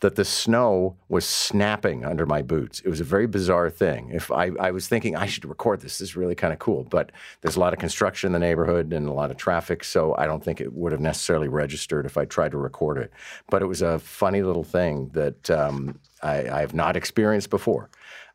that 0.00 0.16
the 0.16 0.24
snow 0.24 0.96
was 1.08 1.24
snapping 1.24 2.04
under 2.04 2.26
my 2.26 2.42
boots. 2.42 2.80
It 2.80 2.88
was 2.88 3.00
a 3.00 3.04
very 3.04 3.26
bizarre 3.26 3.70
thing. 3.70 4.10
If 4.12 4.30
I, 4.30 4.50
I 4.60 4.70
was 4.70 4.86
thinking 4.86 5.16
I 5.16 5.26
should 5.26 5.44
record 5.44 5.80
this, 5.80 5.98
this 5.98 6.10
is 6.10 6.16
really 6.16 6.34
kind 6.34 6.52
of 6.52 6.58
cool, 6.58 6.84
but 6.84 7.10
there's 7.40 7.56
a 7.56 7.60
lot 7.60 7.72
of 7.72 7.78
construction 7.78 8.28
in 8.28 8.32
the 8.32 8.38
neighborhood 8.38 8.92
and 8.92 9.08
a 9.08 9.12
lot 9.12 9.30
of 9.30 9.36
traffic, 9.36 9.82
so 9.84 10.14
I 10.18 10.26
don't 10.26 10.44
think 10.44 10.60
it 10.60 10.72
would 10.72 10.92
have 10.92 11.00
necessarily 11.00 11.48
registered 11.48 12.06
if 12.06 12.18
I 12.18 12.24
tried 12.24 12.50
to 12.50 12.58
record 12.58 12.98
it. 12.98 13.12
But 13.48 13.62
it 13.62 13.66
was 13.66 13.82
a 13.82 13.98
funny 13.98 14.42
little 14.42 14.64
thing 14.64 15.10
that 15.14 15.50
um, 15.50 16.00
I, 16.22 16.48
I 16.48 16.60
have 16.60 16.74
not 16.74 16.96
experienced 16.96 17.50
before. 17.50 17.88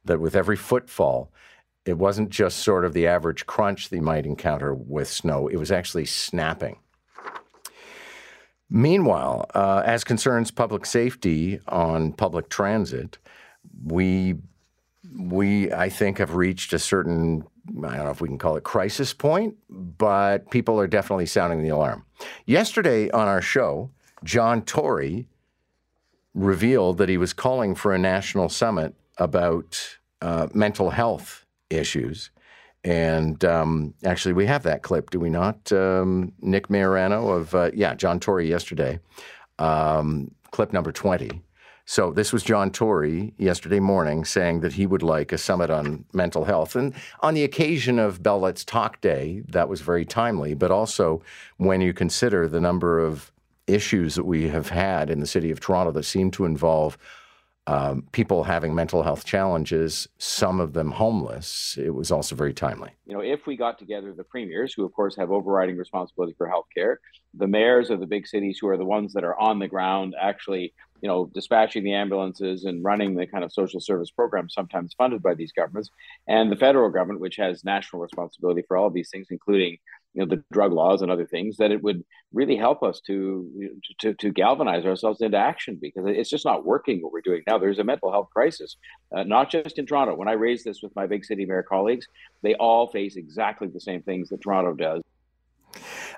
That 0.05 0.19
with 0.19 0.35
every 0.35 0.55
footfall, 0.55 1.31
it 1.85 1.97
wasn't 1.97 2.29
just 2.29 2.59
sort 2.59 2.85
of 2.85 2.93
the 2.93 3.05
average 3.05 3.45
crunch 3.45 3.89
that 3.89 3.95
you 3.97 4.01
might 4.01 4.25
encounter 4.25 4.73
with 4.73 5.07
snow. 5.07 5.47
It 5.47 5.57
was 5.57 5.71
actually 5.71 6.05
snapping. 6.05 6.79
Meanwhile, 8.69 9.49
uh, 9.55 9.81
as 9.85 10.03
concerns 10.03 10.51
public 10.51 10.85
safety 10.85 11.59
on 11.67 12.13
public 12.13 12.49
transit, 12.49 13.17
we 13.83 14.35
we 15.17 15.71
I 15.71 15.89
think 15.89 16.19
have 16.19 16.35
reached 16.35 16.73
a 16.73 16.79
certain 16.79 17.43
I 17.83 17.95
don't 17.95 18.05
know 18.05 18.11
if 18.11 18.21
we 18.21 18.27
can 18.27 18.37
call 18.37 18.57
it 18.57 18.63
crisis 18.63 19.13
point, 19.13 19.55
but 19.69 20.49
people 20.51 20.79
are 20.79 20.87
definitely 20.87 21.25
sounding 21.25 21.63
the 21.63 21.69
alarm. 21.69 22.05
Yesterday 22.45 23.09
on 23.11 23.27
our 23.27 23.41
show, 23.41 23.91
John 24.23 24.61
Tory 24.61 25.27
revealed 26.33 26.97
that 26.97 27.09
he 27.09 27.17
was 27.17 27.33
calling 27.33 27.75
for 27.75 27.93
a 27.93 27.99
national 27.99 28.49
summit 28.49 28.93
about 29.17 29.97
uh, 30.21 30.47
mental 30.53 30.91
health 30.91 31.45
issues. 31.69 32.29
And 32.83 33.43
um, 33.43 33.93
actually, 34.05 34.33
we 34.33 34.45
have 34.45 34.63
that 34.63 34.83
clip, 34.83 35.09
do 35.09 35.19
we 35.19 35.29
not? 35.29 35.71
Um, 35.71 36.33
Nick 36.39 36.69
Marano 36.69 37.35
of, 37.37 37.53
uh, 37.53 37.71
yeah, 37.73 37.93
John 37.93 38.19
Tory 38.19 38.47
yesterday, 38.47 38.99
um, 39.57 40.31
clip 40.51 40.71
number 40.71 40.91
20. 40.91 41.41
So 41.85 42.11
this 42.11 42.31
was 42.31 42.43
John 42.43 42.69
Tory 42.69 43.33
yesterday 43.39 43.79
morning 43.79 44.23
saying 44.23 44.59
that 44.59 44.73
he 44.73 44.85
would 44.85 45.01
like 45.01 45.31
a 45.31 45.39
summit 45.39 45.71
on 45.71 46.05
mental 46.13 46.45
health. 46.45 46.75
And 46.75 46.93
on 47.21 47.33
the 47.33 47.43
occasion 47.43 47.97
of 47.97 48.21
Bell 48.21 48.39
Let's 48.39 48.63
Talk 48.63 49.01
Day, 49.01 49.41
that 49.47 49.67
was 49.67 49.81
very 49.81 50.05
timely, 50.05 50.53
but 50.53 50.69
also 50.69 51.23
when 51.57 51.81
you 51.81 51.91
consider 51.91 52.47
the 52.47 52.61
number 52.61 52.99
of 52.99 53.31
issues 53.65 54.13
that 54.15 54.25
we 54.25 54.49
have 54.49 54.69
had 54.69 55.09
in 55.09 55.19
the 55.19 55.25
city 55.25 55.49
of 55.49 55.59
Toronto 55.59 55.91
that 55.93 56.03
seem 56.03 56.29
to 56.31 56.45
involve 56.45 56.95
um, 57.69 58.07
people 58.13 58.43
having 58.43 58.73
mental 58.73 59.03
health 59.03 59.25
challenges, 59.25 60.07
some 60.17 60.59
of 60.59 60.73
them 60.73 60.89
homeless. 60.89 61.77
It 61.77 61.93
was 61.93 62.11
also 62.11 62.35
very 62.35 62.51
timely. 62.51 62.89
You 63.05 63.13
know, 63.13 63.19
if 63.19 63.45
we 63.45 63.55
got 63.55 63.77
together 63.77 64.11
the 64.11 64.23
premiers, 64.23 64.73
who 64.73 64.83
of 64.85 64.91
course 64.91 65.15
have 65.17 65.29
overriding 65.29 65.77
responsibility 65.77 66.33
for 66.35 66.49
healthcare, 66.49 66.95
the 67.35 67.45
mayors 67.45 67.91
of 67.91 67.99
the 67.99 68.07
big 68.07 68.25
cities, 68.25 68.57
who 68.59 68.67
are 68.69 68.77
the 68.77 68.85
ones 68.85 69.13
that 69.13 69.23
are 69.23 69.39
on 69.39 69.59
the 69.59 69.67
ground, 69.67 70.15
actually, 70.19 70.73
you 71.01 71.07
know, 71.07 71.29
dispatching 71.31 71.83
the 71.83 71.93
ambulances 71.93 72.65
and 72.65 72.83
running 72.83 73.13
the 73.13 73.27
kind 73.27 73.43
of 73.43 73.53
social 73.53 73.79
service 73.79 74.09
programs 74.09 74.55
sometimes 74.55 74.95
funded 74.97 75.21
by 75.21 75.35
these 75.35 75.51
governments, 75.51 75.91
and 76.27 76.51
the 76.51 76.55
federal 76.55 76.89
government, 76.89 77.21
which 77.21 77.35
has 77.35 77.63
national 77.63 78.01
responsibility 78.01 78.63
for 78.67 78.77
all 78.77 78.87
of 78.87 78.95
these 78.95 79.11
things, 79.11 79.27
including 79.29 79.77
you 80.13 80.21
know 80.21 80.27
the 80.27 80.43
drug 80.51 80.73
laws 80.73 81.01
and 81.01 81.11
other 81.11 81.25
things 81.25 81.57
that 81.57 81.71
it 81.71 81.83
would 81.83 82.03
really 82.33 82.55
help 82.55 82.83
us 82.83 83.01
to 83.07 83.71
to 83.99 84.13
to 84.15 84.31
galvanize 84.31 84.85
ourselves 84.85 85.21
into 85.21 85.37
action 85.37 85.77
because 85.81 86.03
it's 86.07 86.29
just 86.29 86.45
not 86.45 86.65
working 86.65 87.01
what 87.01 87.11
we're 87.11 87.21
doing 87.21 87.41
now. 87.47 87.57
There's 87.57 87.79
a 87.79 87.83
mental 87.83 88.11
health 88.11 88.29
crisis 88.33 88.77
uh, 89.15 89.23
not 89.23 89.49
just 89.51 89.77
in 89.77 89.85
toronto. 89.85 90.15
When 90.15 90.27
i 90.27 90.33
raise 90.33 90.63
this 90.63 90.81
with 90.81 90.95
my 90.95 91.07
big 91.07 91.25
city 91.25 91.45
mayor 91.45 91.63
colleagues 91.63 92.07
they 92.41 92.55
all 92.55 92.87
face 92.87 93.15
exactly 93.15 93.67
the 93.67 93.79
same 93.79 94.01
things 94.03 94.29
that 94.29 94.41
toronto 94.41 94.73
does 94.73 95.01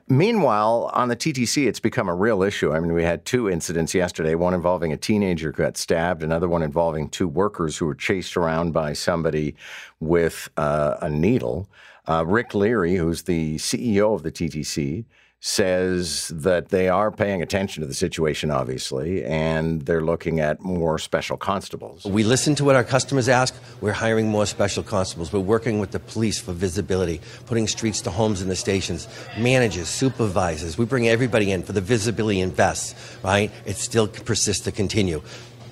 Meanwhile, 0.07 0.91
on 0.93 1.07
the 1.07 1.15
TTC, 1.15 1.67
it's 1.67 1.79
become 1.79 2.09
a 2.09 2.15
real 2.15 2.43
issue. 2.43 2.73
I 2.73 2.79
mean, 2.79 2.93
we 2.93 3.03
had 3.03 3.23
two 3.23 3.49
incidents 3.49 3.93
yesterday 3.93 4.35
one 4.35 4.53
involving 4.53 4.91
a 4.91 4.97
teenager 4.97 5.51
who 5.51 5.63
got 5.63 5.77
stabbed, 5.77 6.23
another 6.23 6.49
one 6.49 6.63
involving 6.63 7.09
two 7.09 7.27
workers 7.27 7.77
who 7.77 7.85
were 7.85 7.95
chased 7.95 8.35
around 8.35 8.73
by 8.73 8.93
somebody 8.93 9.55
with 9.99 10.49
uh, 10.57 10.97
a 11.01 11.09
needle. 11.09 11.69
Uh, 12.09 12.25
Rick 12.25 12.53
Leary, 12.53 12.95
who's 12.95 13.23
the 13.23 13.55
CEO 13.55 14.13
of 14.13 14.23
the 14.23 14.31
TTC, 14.31 15.05
says 15.43 16.27
that 16.27 16.69
they 16.69 16.87
are 16.87 17.09
paying 17.09 17.41
attention 17.41 17.81
to 17.81 17.87
the 17.87 17.95
situation, 17.95 18.51
obviously, 18.51 19.23
and 19.25 19.81
they're 19.81 20.05
looking 20.05 20.39
at 20.39 20.61
more 20.61 20.99
special 20.99 21.35
constables. 21.35 22.05
We 22.05 22.23
listen 22.23 22.53
to 22.55 22.63
what 22.63 22.75
our 22.75 22.83
customers 22.83 23.27
ask. 23.27 23.55
We're 23.81 23.91
hiring 23.91 24.29
more 24.29 24.45
special 24.45 24.83
constables. 24.83 25.33
We're 25.33 25.39
working 25.39 25.79
with 25.79 25.89
the 25.89 25.99
police 25.99 26.39
for 26.39 26.53
visibility, 26.53 27.21
putting 27.47 27.67
streets 27.67 28.01
to 28.01 28.11
homes 28.11 28.43
in 28.43 28.49
the 28.49 28.55
stations, 28.55 29.07
managers, 29.35 29.87
supervisors. 29.87 30.77
We 30.77 30.85
bring 30.85 31.07
everybody 31.07 31.51
in 31.51 31.63
for 31.63 31.73
the 31.73 31.81
visibility 31.81 32.39
and 32.39 32.55
vests, 32.55 32.93
right? 33.23 33.51
It 33.65 33.77
still 33.77 34.07
persists 34.07 34.63
to 34.65 34.71
continue. 34.71 35.23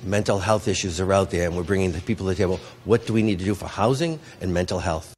Mental 0.04 0.40
health 0.40 0.68
issues 0.68 1.00
are 1.00 1.14
out 1.14 1.30
there, 1.30 1.46
and 1.46 1.56
we're 1.56 1.62
bringing 1.62 1.92
the 1.92 2.02
people 2.02 2.26
to 2.26 2.32
the 2.32 2.36
table. 2.36 2.60
What 2.86 3.06
do 3.06 3.14
we 3.14 3.22
need 3.22 3.38
to 3.38 3.46
do 3.46 3.54
for 3.54 3.68
housing 3.68 4.20
and 4.42 4.52
mental 4.52 4.80
health? 4.80 5.14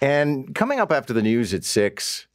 And 0.00 0.54
coming 0.54 0.80
up 0.80 0.90
after 0.90 1.12
the 1.12 1.22
news 1.22 1.52
at 1.52 1.64
six, 1.64 2.27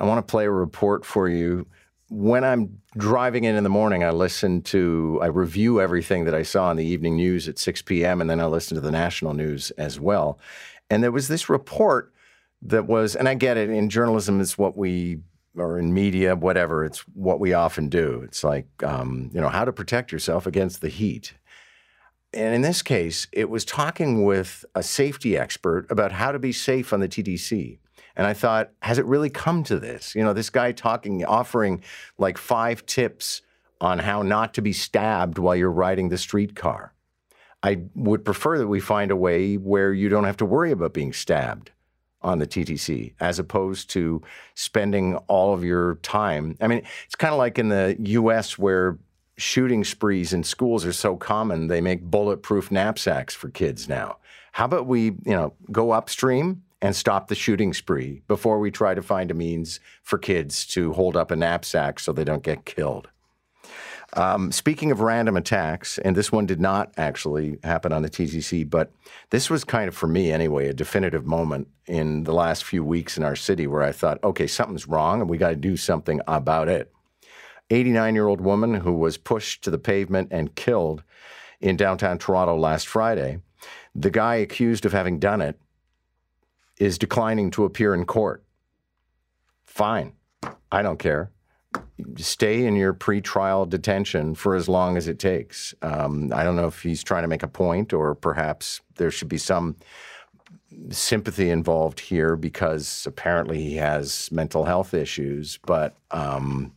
I 0.00 0.04
want 0.04 0.26
to 0.26 0.30
play 0.30 0.46
a 0.46 0.50
report 0.50 1.04
for 1.04 1.28
you. 1.28 1.66
When 2.08 2.42
I'm 2.42 2.80
driving 2.96 3.44
in 3.44 3.54
in 3.54 3.62
the 3.62 3.70
morning, 3.70 4.02
I 4.02 4.10
listen 4.10 4.62
to, 4.62 5.20
I 5.22 5.26
review 5.26 5.80
everything 5.80 6.24
that 6.24 6.34
I 6.34 6.42
saw 6.42 6.70
in 6.70 6.76
the 6.76 6.84
evening 6.84 7.16
news 7.16 7.48
at 7.48 7.58
6 7.58 7.82
p.m., 7.82 8.20
and 8.20 8.28
then 8.28 8.40
I 8.40 8.46
listen 8.46 8.74
to 8.74 8.80
the 8.80 8.90
national 8.90 9.34
news 9.34 9.70
as 9.72 10.00
well. 10.00 10.38
And 10.88 11.04
there 11.04 11.12
was 11.12 11.28
this 11.28 11.48
report 11.48 12.12
that 12.62 12.86
was, 12.86 13.14
and 13.14 13.28
I 13.28 13.34
get 13.34 13.58
it, 13.58 13.70
in 13.70 13.90
journalism, 13.90 14.40
it's 14.40 14.58
what 14.58 14.76
we, 14.76 15.20
or 15.54 15.78
in 15.78 15.94
media, 15.94 16.34
whatever, 16.34 16.84
it's 16.84 17.00
what 17.14 17.38
we 17.38 17.52
often 17.52 17.88
do. 17.88 18.22
It's 18.24 18.42
like, 18.42 18.66
um, 18.82 19.30
you 19.32 19.40
know, 19.40 19.48
how 19.50 19.64
to 19.64 19.72
protect 19.72 20.10
yourself 20.10 20.46
against 20.46 20.80
the 20.80 20.88
heat. 20.88 21.34
And 22.32 22.54
in 22.54 22.62
this 22.62 22.82
case, 22.82 23.26
it 23.32 23.50
was 23.50 23.64
talking 23.64 24.24
with 24.24 24.64
a 24.74 24.82
safety 24.82 25.36
expert 25.36 25.86
about 25.90 26.12
how 26.12 26.32
to 26.32 26.38
be 26.38 26.52
safe 26.52 26.92
on 26.92 27.00
the 27.00 27.08
TTC. 27.08 27.78
And 28.20 28.26
I 28.26 28.34
thought, 28.34 28.72
has 28.82 28.98
it 28.98 29.06
really 29.06 29.30
come 29.30 29.64
to 29.64 29.78
this? 29.78 30.14
You 30.14 30.22
know, 30.22 30.34
this 30.34 30.50
guy 30.50 30.72
talking, 30.72 31.24
offering 31.24 31.82
like 32.18 32.36
five 32.36 32.84
tips 32.84 33.40
on 33.80 33.98
how 33.98 34.20
not 34.20 34.52
to 34.52 34.60
be 34.60 34.74
stabbed 34.74 35.38
while 35.38 35.56
you're 35.56 35.70
riding 35.70 36.10
the 36.10 36.18
streetcar. 36.18 36.92
I 37.62 37.80
would 37.94 38.22
prefer 38.22 38.58
that 38.58 38.68
we 38.68 38.78
find 38.78 39.10
a 39.10 39.16
way 39.16 39.54
where 39.54 39.94
you 39.94 40.10
don't 40.10 40.24
have 40.24 40.36
to 40.36 40.44
worry 40.44 40.70
about 40.70 40.92
being 40.92 41.14
stabbed 41.14 41.70
on 42.20 42.40
the 42.40 42.46
TTC 42.46 43.14
as 43.20 43.38
opposed 43.38 43.88
to 43.92 44.20
spending 44.54 45.16
all 45.26 45.54
of 45.54 45.64
your 45.64 45.94
time. 46.02 46.58
I 46.60 46.66
mean, 46.66 46.82
it's 47.06 47.16
kind 47.16 47.32
of 47.32 47.38
like 47.38 47.58
in 47.58 47.70
the 47.70 47.96
US 48.00 48.58
where 48.58 48.98
shooting 49.38 49.82
sprees 49.82 50.34
in 50.34 50.44
schools 50.44 50.84
are 50.84 50.92
so 50.92 51.16
common, 51.16 51.68
they 51.68 51.80
make 51.80 52.02
bulletproof 52.02 52.70
knapsacks 52.70 53.34
for 53.34 53.48
kids 53.48 53.88
now. 53.88 54.18
How 54.52 54.66
about 54.66 54.86
we, 54.86 55.04
you 55.04 55.32
know, 55.32 55.54
go 55.72 55.92
upstream 55.92 56.64
and 56.82 56.96
stop 56.96 57.28
the 57.28 57.34
shooting 57.34 57.72
spree 57.72 58.22
before 58.26 58.58
we 58.58 58.70
try 58.70 58.94
to 58.94 59.02
find 59.02 59.30
a 59.30 59.34
means 59.34 59.80
for 60.02 60.18
kids 60.18 60.66
to 60.66 60.92
hold 60.92 61.16
up 61.16 61.30
a 61.30 61.36
knapsack 61.36 62.00
so 62.00 62.12
they 62.12 62.24
don't 62.24 62.42
get 62.42 62.64
killed? 62.64 63.08
Um, 64.14 64.50
speaking 64.50 64.90
of 64.90 65.00
random 65.00 65.36
attacks, 65.36 65.98
and 65.98 66.16
this 66.16 66.32
one 66.32 66.44
did 66.44 66.60
not 66.60 66.92
actually 66.96 67.58
happen 67.62 67.92
on 67.92 68.02
the 68.02 68.10
TTC, 68.10 68.68
but 68.68 68.90
this 69.30 69.48
was 69.48 69.62
kind 69.62 69.86
of, 69.86 69.94
for 69.94 70.08
me 70.08 70.32
anyway, 70.32 70.66
a 70.66 70.72
definitive 70.72 71.26
moment 71.26 71.68
in 71.86 72.24
the 72.24 72.32
last 72.32 72.64
few 72.64 72.82
weeks 72.82 73.16
in 73.16 73.22
our 73.22 73.36
city 73.36 73.68
where 73.68 73.82
I 73.82 73.92
thought, 73.92 74.22
okay, 74.24 74.48
something's 74.48 74.88
wrong 74.88 75.20
and 75.20 75.30
we 75.30 75.38
got 75.38 75.50
to 75.50 75.56
do 75.56 75.76
something 75.76 76.20
about 76.26 76.68
it. 76.68 76.92
89 77.70 78.14
year 78.14 78.26
old 78.26 78.40
woman 78.40 78.74
who 78.74 78.92
was 78.92 79.16
pushed 79.16 79.62
to 79.62 79.70
the 79.70 79.78
pavement 79.78 80.28
and 80.32 80.56
killed 80.56 81.04
in 81.60 81.76
downtown 81.76 82.18
Toronto 82.18 82.56
last 82.56 82.88
Friday. 82.88 83.38
The 83.94 84.10
guy 84.10 84.36
accused 84.36 84.84
of 84.84 84.92
having 84.92 85.20
done 85.20 85.40
it 85.40 85.56
is 86.80 86.98
declining 86.98 87.50
to 87.52 87.64
appear 87.64 87.94
in 87.94 88.04
court. 88.04 88.42
Fine. 89.64 90.14
I 90.72 90.82
don't 90.82 90.98
care. 90.98 91.30
Stay 92.16 92.64
in 92.64 92.74
your 92.74 92.94
pretrial 92.94 93.68
detention 93.68 94.34
for 94.34 94.56
as 94.56 94.68
long 94.68 94.96
as 94.96 95.06
it 95.06 95.18
takes. 95.18 95.74
Um, 95.82 96.32
I 96.34 96.42
don't 96.42 96.56
know 96.56 96.66
if 96.66 96.82
he's 96.82 97.04
trying 97.04 97.22
to 97.22 97.28
make 97.28 97.44
a 97.44 97.48
point 97.48 97.92
or 97.92 98.14
perhaps 98.14 98.80
there 98.96 99.10
should 99.10 99.28
be 99.28 99.38
some 99.38 99.76
sympathy 100.88 101.50
involved 101.50 102.00
here 102.00 102.34
because 102.34 103.06
apparently 103.06 103.62
he 103.62 103.76
has 103.76 104.32
mental 104.32 104.64
health 104.64 104.94
issues, 104.94 105.58
but 105.66 105.94
um, 106.10 106.72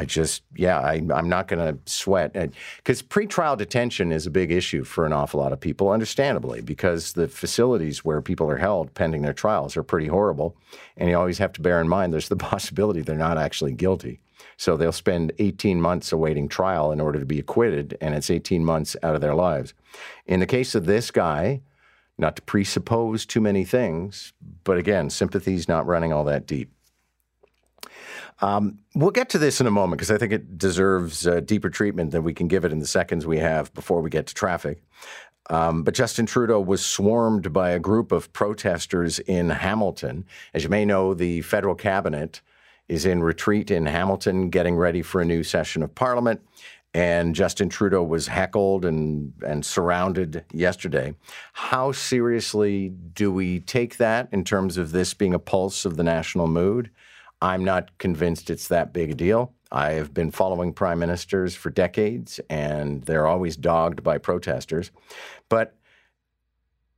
I 0.00 0.06
just, 0.06 0.42
yeah, 0.56 0.80
I, 0.80 0.94
am 0.94 1.28
not 1.28 1.46
going 1.46 1.58
to 1.58 1.78
sweat. 1.84 2.32
Because 2.78 3.02
pretrial 3.02 3.54
detention 3.54 4.12
is 4.12 4.26
a 4.26 4.30
big 4.30 4.50
issue 4.50 4.82
for 4.82 5.04
an 5.04 5.12
awful 5.12 5.40
lot 5.40 5.52
of 5.52 5.60
people, 5.60 5.90
understandably, 5.90 6.62
because 6.62 7.12
the 7.12 7.28
facilities 7.28 8.02
where 8.02 8.22
people 8.22 8.50
are 8.50 8.56
held 8.56 8.94
pending 8.94 9.20
their 9.20 9.34
trials 9.34 9.76
are 9.76 9.82
pretty 9.82 10.06
horrible. 10.06 10.56
And 10.96 11.10
you 11.10 11.18
always 11.18 11.36
have 11.36 11.52
to 11.52 11.60
bear 11.60 11.82
in 11.82 11.88
mind 11.88 12.14
there's 12.14 12.30
the 12.30 12.36
possibility 12.54 13.02
they're 13.02 13.14
not 13.14 13.36
actually 13.36 13.72
guilty. 13.72 14.20
So 14.56 14.78
they'll 14.78 14.90
spend 14.90 15.32
18 15.38 15.78
months 15.78 16.12
awaiting 16.12 16.48
trial 16.48 16.92
in 16.92 17.00
order 17.02 17.18
to 17.18 17.26
be 17.26 17.38
acquitted, 17.38 17.98
and 18.00 18.14
it's 18.14 18.30
18 18.30 18.64
months 18.64 18.96
out 19.02 19.14
of 19.14 19.20
their 19.20 19.34
lives. 19.34 19.74
In 20.24 20.40
the 20.40 20.46
case 20.46 20.74
of 20.74 20.86
this 20.86 21.10
guy, 21.10 21.60
not 22.16 22.36
to 22.36 22.42
presuppose 22.42 23.26
too 23.26 23.42
many 23.42 23.66
things, 23.66 24.32
but 24.64 24.78
again, 24.78 25.10
sympathy's 25.10 25.68
not 25.68 25.86
running 25.86 26.10
all 26.10 26.24
that 26.24 26.46
deep. 26.46 26.70
Um, 28.40 28.78
we'll 28.94 29.10
get 29.10 29.28
to 29.30 29.38
this 29.38 29.60
in 29.60 29.66
a 29.66 29.70
moment 29.70 29.98
because 29.98 30.10
I 30.10 30.18
think 30.18 30.32
it 30.32 30.56
deserves 30.56 31.26
uh, 31.26 31.40
deeper 31.40 31.68
treatment 31.68 32.10
than 32.10 32.22
we 32.22 32.32
can 32.32 32.48
give 32.48 32.64
it 32.64 32.72
in 32.72 32.78
the 32.78 32.86
seconds 32.86 33.26
we 33.26 33.38
have 33.38 33.72
before 33.74 34.00
we 34.00 34.10
get 34.10 34.26
to 34.28 34.34
traffic. 34.34 34.82
Um, 35.50 35.82
but 35.82 35.94
Justin 35.94 36.26
Trudeau 36.26 36.60
was 36.60 36.84
swarmed 36.84 37.52
by 37.52 37.70
a 37.70 37.78
group 37.78 38.12
of 38.12 38.32
protesters 38.32 39.18
in 39.18 39.50
Hamilton. 39.50 40.24
As 40.54 40.62
you 40.62 40.68
may 40.68 40.84
know, 40.84 41.12
the 41.12 41.42
federal 41.42 41.74
cabinet 41.74 42.40
is 42.88 43.04
in 43.04 43.22
retreat 43.22 43.70
in 43.70 43.86
Hamilton, 43.86 44.48
getting 44.48 44.76
ready 44.76 45.02
for 45.02 45.20
a 45.20 45.24
new 45.24 45.42
session 45.42 45.82
of 45.82 45.94
parliament. 45.94 46.40
And 46.92 47.36
Justin 47.36 47.68
Trudeau 47.68 48.02
was 48.02 48.26
heckled 48.26 48.84
and, 48.84 49.32
and 49.46 49.64
surrounded 49.64 50.44
yesterday. 50.52 51.14
How 51.52 51.92
seriously 51.92 52.88
do 52.88 53.30
we 53.30 53.60
take 53.60 53.96
that 53.98 54.28
in 54.32 54.44
terms 54.44 54.76
of 54.76 54.90
this 54.90 55.14
being 55.14 55.34
a 55.34 55.38
pulse 55.38 55.84
of 55.84 55.96
the 55.96 56.02
national 56.02 56.48
mood? 56.48 56.90
I'm 57.42 57.64
not 57.64 57.96
convinced 57.98 58.50
it's 58.50 58.68
that 58.68 58.92
big 58.92 59.10
a 59.10 59.14
deal. 59.14 59.54
I 59.72 59.92
have 59.92 60.12
been 60.12 60.30
following 60.30 60.72
prime 60.72 60.98
ministers 60.98 61.54
for 61.54 61.70
decades, 61.70 62.40
and 62.50 63.02
they're 63.04 63.26
always 63.26 63.56
dogged 63.56 64.02
by 64.02 64.18
protesters. 64.18 64.90
But 65.48 65.76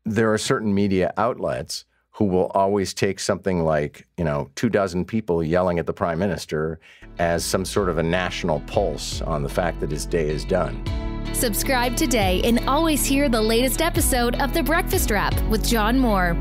there 0.04 0.32
are 0.32 0.38
certain 0.38 0.74
media 0.74 1.12
outlets 1.16 1.84
who 2.12 2.24
will 2.24 2.46
always 2.48 2.92
take 2.92 3.18
something 3.20 3.64
like, 3.64 4.06
you 4.18 4.24
know, 4.24 4.50
two 4.54 4.68
dozen 4.68 5.04
people 5.04 5.42
yelling 5.42 5.78
at 5.78 5.86
the 5.86 5.92
prime 5.92 6.18
minister 6.18 6.78
as 7.18 7.44
some 7.44 7.64
sort 7.64 7.88
of 7.88 7.98
a 7.98 8.02
national 8.02 8.60
pulse 8.60 9.22
on 9.22 9.42
the 9.42 9.48
fact 9.48 9.80
that 9.80 9.90
his 9.90 10.04
day 10.06 10.28
is 10.28 10.44
done. 10.44 10.84
Subscribe 11.32 11.96
today 11.96 12.42
and 12.44 12.60
always 12.68 13.04
hear 13.04 13.28
the 13.28 13.40
latest 13.40 13.80
episode 13.80 14.36
of 14.40 14.52
The 14.52 14.62
Breakfast 14.62 15.10
Wrap 15.10 15.40
with 15.48 15.66
John 15.66 15.98
Moore. 15.98 16.36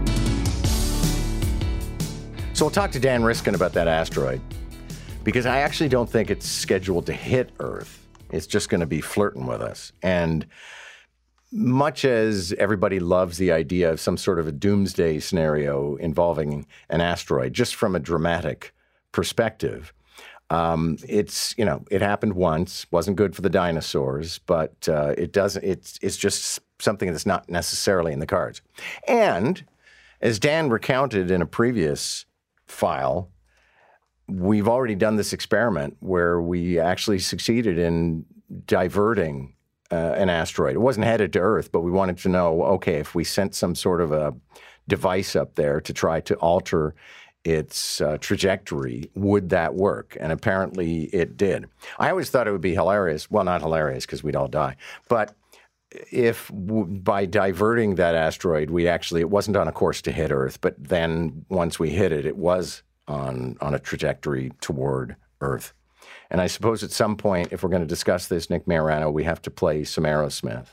So 2.61 2.65
we'll 2.65 2.71
talk 2.71 2.91
to 2.91 2.99
Dan 2.99 3.23
Riskin 3.23 3.55
about 3.55 3.73
that 3.73 3.87
asteroid 3.87 4.39
because 5.23 5.47
I 5.47 5.61
actually 5.61 5.89
don't 5.89 6.07
think 6.07 6.29
it's 6.29 6.47
scheduled 6.47 7.07
to 7.07 7.11
hit 7.11 7.49
Earth. 7.59 8.07
It's 8.29 8.45
just 8.45 8.69
going 8.69 8.81
to 8.81 8.85
be 8.85 9.01
flirting 9.01 9.47
with 9.47 9.63
us. 9.63 9.91
And 10.03 10.45
much 11.51 12.05
as 12.05 12.53
everybody 12.59 12.99
loves 12.99 13.39
the 13.39 13.51
idea 13.51 13.91
of 13.91 13.99
some 13.99 14.15
sort 14.15 14.37
of 14.37 14.45
a 14.45 14.51
doomsday 14.51 15.17
scenario 15.17 15.95
involving 15.95 16.67
an 16.91 17.01
asteroid, 17.01 17.53
just 17.53 17.73
from 17.73 17.95
a 17.95 17.99
dramatic 17.99 18.75
perspective, 19.11 19.91
um, 20.51 20.97
it's 21.09 21.55
you 21.57 21.65
know 21.65 21.83
it 21.89 22.03
happened 22.03 22.33
once, 22.33 22.85
wasn't 22.91 23.17
good 23.17 23.35
for 23.35 23.41
the 23.41 23.49
dinosaurs, 23.49 24.37
but 24.45 24.87
uh, 24.87 25.15
it 25.17 25.33
doesn't. 25.33 25.65
It's 25.65 25.97
it's 26.03 26.15
just 26.15 26.59
something 26.77 27.11
that's 27.11 27.25
not 27.25 27.49
necessarily 27.49 28.13
in 28.13 28.19
the 28.19 28.27
cards. 28.27 28.61
And 29.07 29.65
as 30.21 30.37
Dan 30.37 30.69
recounted 30.69 31.31
in 31.31 31.41
a 31.41 31.47
previous 31.47 32.27
file, 32.71 33.29
we've 34.27 34.67
already 34.67 34.95
done 34.95 35.15
this 35.15 35.33
experiment 35.33 35.97
where 35.99 36.41
we 36.41 36.79
actually 36.79 37.19
succeeded 37.19 37.77
in 37.77 38.25
diverting 38.65 39.55
uh, 39.91 40.15
an 40.17 40.29
asteroid. 40.29 40.75
It 40.75 40.79
wasn't 40.79 41.05
headed 41.05 41.33
to 41.33 41.39
Earth, 41.39 41.71
but 41.71 41.81
we 41.81 41.91
wanted 41.91 42.17
to 42.19 42.29
know 42.29 42.63
okay, 42.63 42.95
if 42.95 43.13
we 43.13 43.23
sent 43.23 43.55
some 43.55 43.75
sort 43.75 44.01
of 44.01 44.11
a 44.11 44.33
device 44.87 45.35
up 45.35 45.55
there 45.55 45.81
to 45.81 45.93
try 45.93 46.21
to 46.21 46.35
alter 46.35 46.95
its 47.43 48.01
uh, 48.01 48.17
trajectory, 48.19 49.09
would 49.15 49.49
that 49.49 49.73
work? 49.73 50.15
And 50.19 50.31
apparently 50.31 51.03
it 51.05 51.37
did. 51.37 51.67
I 51.97 52.09
always 52.09 52.29
thought 52.29 52.47
it 52.47 52.51
would 52.51 52.61
be 52.61 52.73
hilarious. 52.73 53.31
Well, 53.31 53.43
not 53.43 53.61
hilarious 53.61 54.05
because 54.05 54.23
we'd 54.23 54.35
all 54.35 54.47
die, 54.47 54.77
but 55.09 55.35
if 55.91 56.47
w- 56.47 56.85
by 56.85 57.25
diverting 57.25 57.95
that 57.95 58.15
asteroid, 58.15 58.69
we 58.69 58.87
actually 58.87 59.21
it 59.21 59.29
wasn't 59.29 59.57
on 59.57 59.67
a 59.67 59.71
course 59.71 60.01
to 60.03 60.11
hit 60.11 60.31
Earth, 60.31 60.59
but 60.61 60.75
then 60.77 61.45
once 61.49 61.79
we 61.79 61.89
hit 61.89 62.11
it, 62.11 62.25
it 62.25 62.37
was 62.37 62.83
on 63.07 63.57
on 63.61 63.73
a 63.73 63.79
trajectory 63.79 64.51
toward 64.61 65.15
Earth. 65.41 65.73
And 66.29 66.39
I 66.39 66.47
suppose 66.47 66.83
at 66.83 66.91
some 66.91 67.17
point, 67.17 67.51
if 67.51 67.61
we're 67.61 67.69
going 67.69 67.81
to 67.81 67.87
discuss 67.87 68.27
this, 68.27 68.49
Nick 68.49 68.65
Marano, 68.65 69.11
we 69.11 69.25
have 69.25 69.41
to 69.43 69.51
play 69.51 69.83
some 69.83 70.05
Aerosmith. 70.05 70.67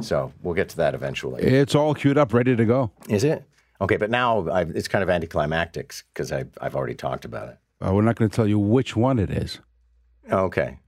So 0.00 0.32
we'll 0.42 0.54
get 0.54 0.68
to 0.70 0.76
that 0.78 0.94
eventually. 0.94 1.42
It's 1.42 1.74
all 1.74 1.94
queued 1.94 2.18
up, 2.18 2.32
ready 2.32 2.56
to 2.56 2.64
go. 2.64 2.90
Is 3.08 3.24
it? 3.24 3.44
Okay, 3.80 3.96
but 3.96 4.10
now 4.10 4.48
I've, 4.50 4.70
it's 4.70 4.88
kind 4.88 5.02
of 5.02 5.10
anticlimactic 5.10 5.94
because 6.12 6.32
I've, 6.32 6.50
I've 6.60 6.74
already 6.74 6.94
talked 6.94 7.24
about 7.24 7.48
it. 7.48 7.58
Uh, 7.84 7.92
we're 7.92 8.02
not 8.02 8.16
going 8.16 8.30
to 8.30 8.34
tell 8.34 8.46
you 8.46 8.58
which 8.58 8.96
one 8.96 9.18
it 9.18 9.30
is. 9.30 9.60
Okay. 10.30 10.78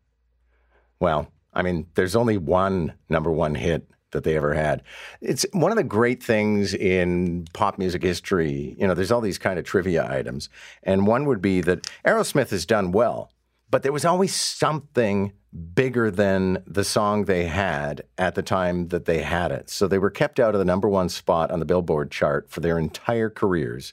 Well, 1.00 1.30
I 1.52 1.62
mean, 1.62 1.86
there's 1.94 2.16
only 2.16 2.36
one 2.36 2.94
number 3.08 3.30
one 3.30 3.54
hit 3.54 3.88
that 4.12 4.24
they 4.24 4.36
ever 4.36 4.54
had. 4.54 4.82
It's 5.20 5.44
one 5.52 5.70
of 5.70 5.76
the 5.76 5.84
great 5.84 6.22
things 6.22 6.74
in 6.74 7.46
pop 7.52 7.78
music 7.78 8.02
history. 8.02 8.74
You 8.78 8.86
know, 8.86 8.94
there's 8.94 9.12
all 9.12 9.20
these 9.20 9.38
kind 9.38 9.58
of 9.58 9.64
trivia 9.64 10.10
items. 10.10 10.48
And 10.82 11.06
one 11.06 11.26
would 11.26 11.42
be 11.42 11.60
that 11.62 11.90
Aerosmith 12.06 12.50
has 12.50 12.64
done 12.64 12.92
well, 12.92 13.32
but 13.70 13.82
there 13.82 13.92
was 13.92 14.04
always 14.04 14.34
something 14.34 15.32
bigger 15.74 16.10
than 16.10 16.62
the 16.66 16.84
song 16.84 17.24
they 17.24 17.46
had 17.46 18.02
at 18.18 18.34
the 18.34 18.42
time 18.42 18.88
that 18.88 19.06
they 19.06 19.22
had 19.22 19.50
it. 19.50 19.70
So 19.70 19.88
they 19.88 19.98
were 19.98 20.10
kept 20.10 20.38
out 20.38 20.54
of 20.54 20.58
the 20.58 20.64
number 20.64 20.88
one 20.88 21.08
spot 21.08 21.50
on 21.50 21.58
the 21.58 21.64
Billboard 21.64 22.10
chart 22.10 22.50
for 22.50 22.60
their 22.60 22.78
entire 22.78 23.30
careers 23.30 23.92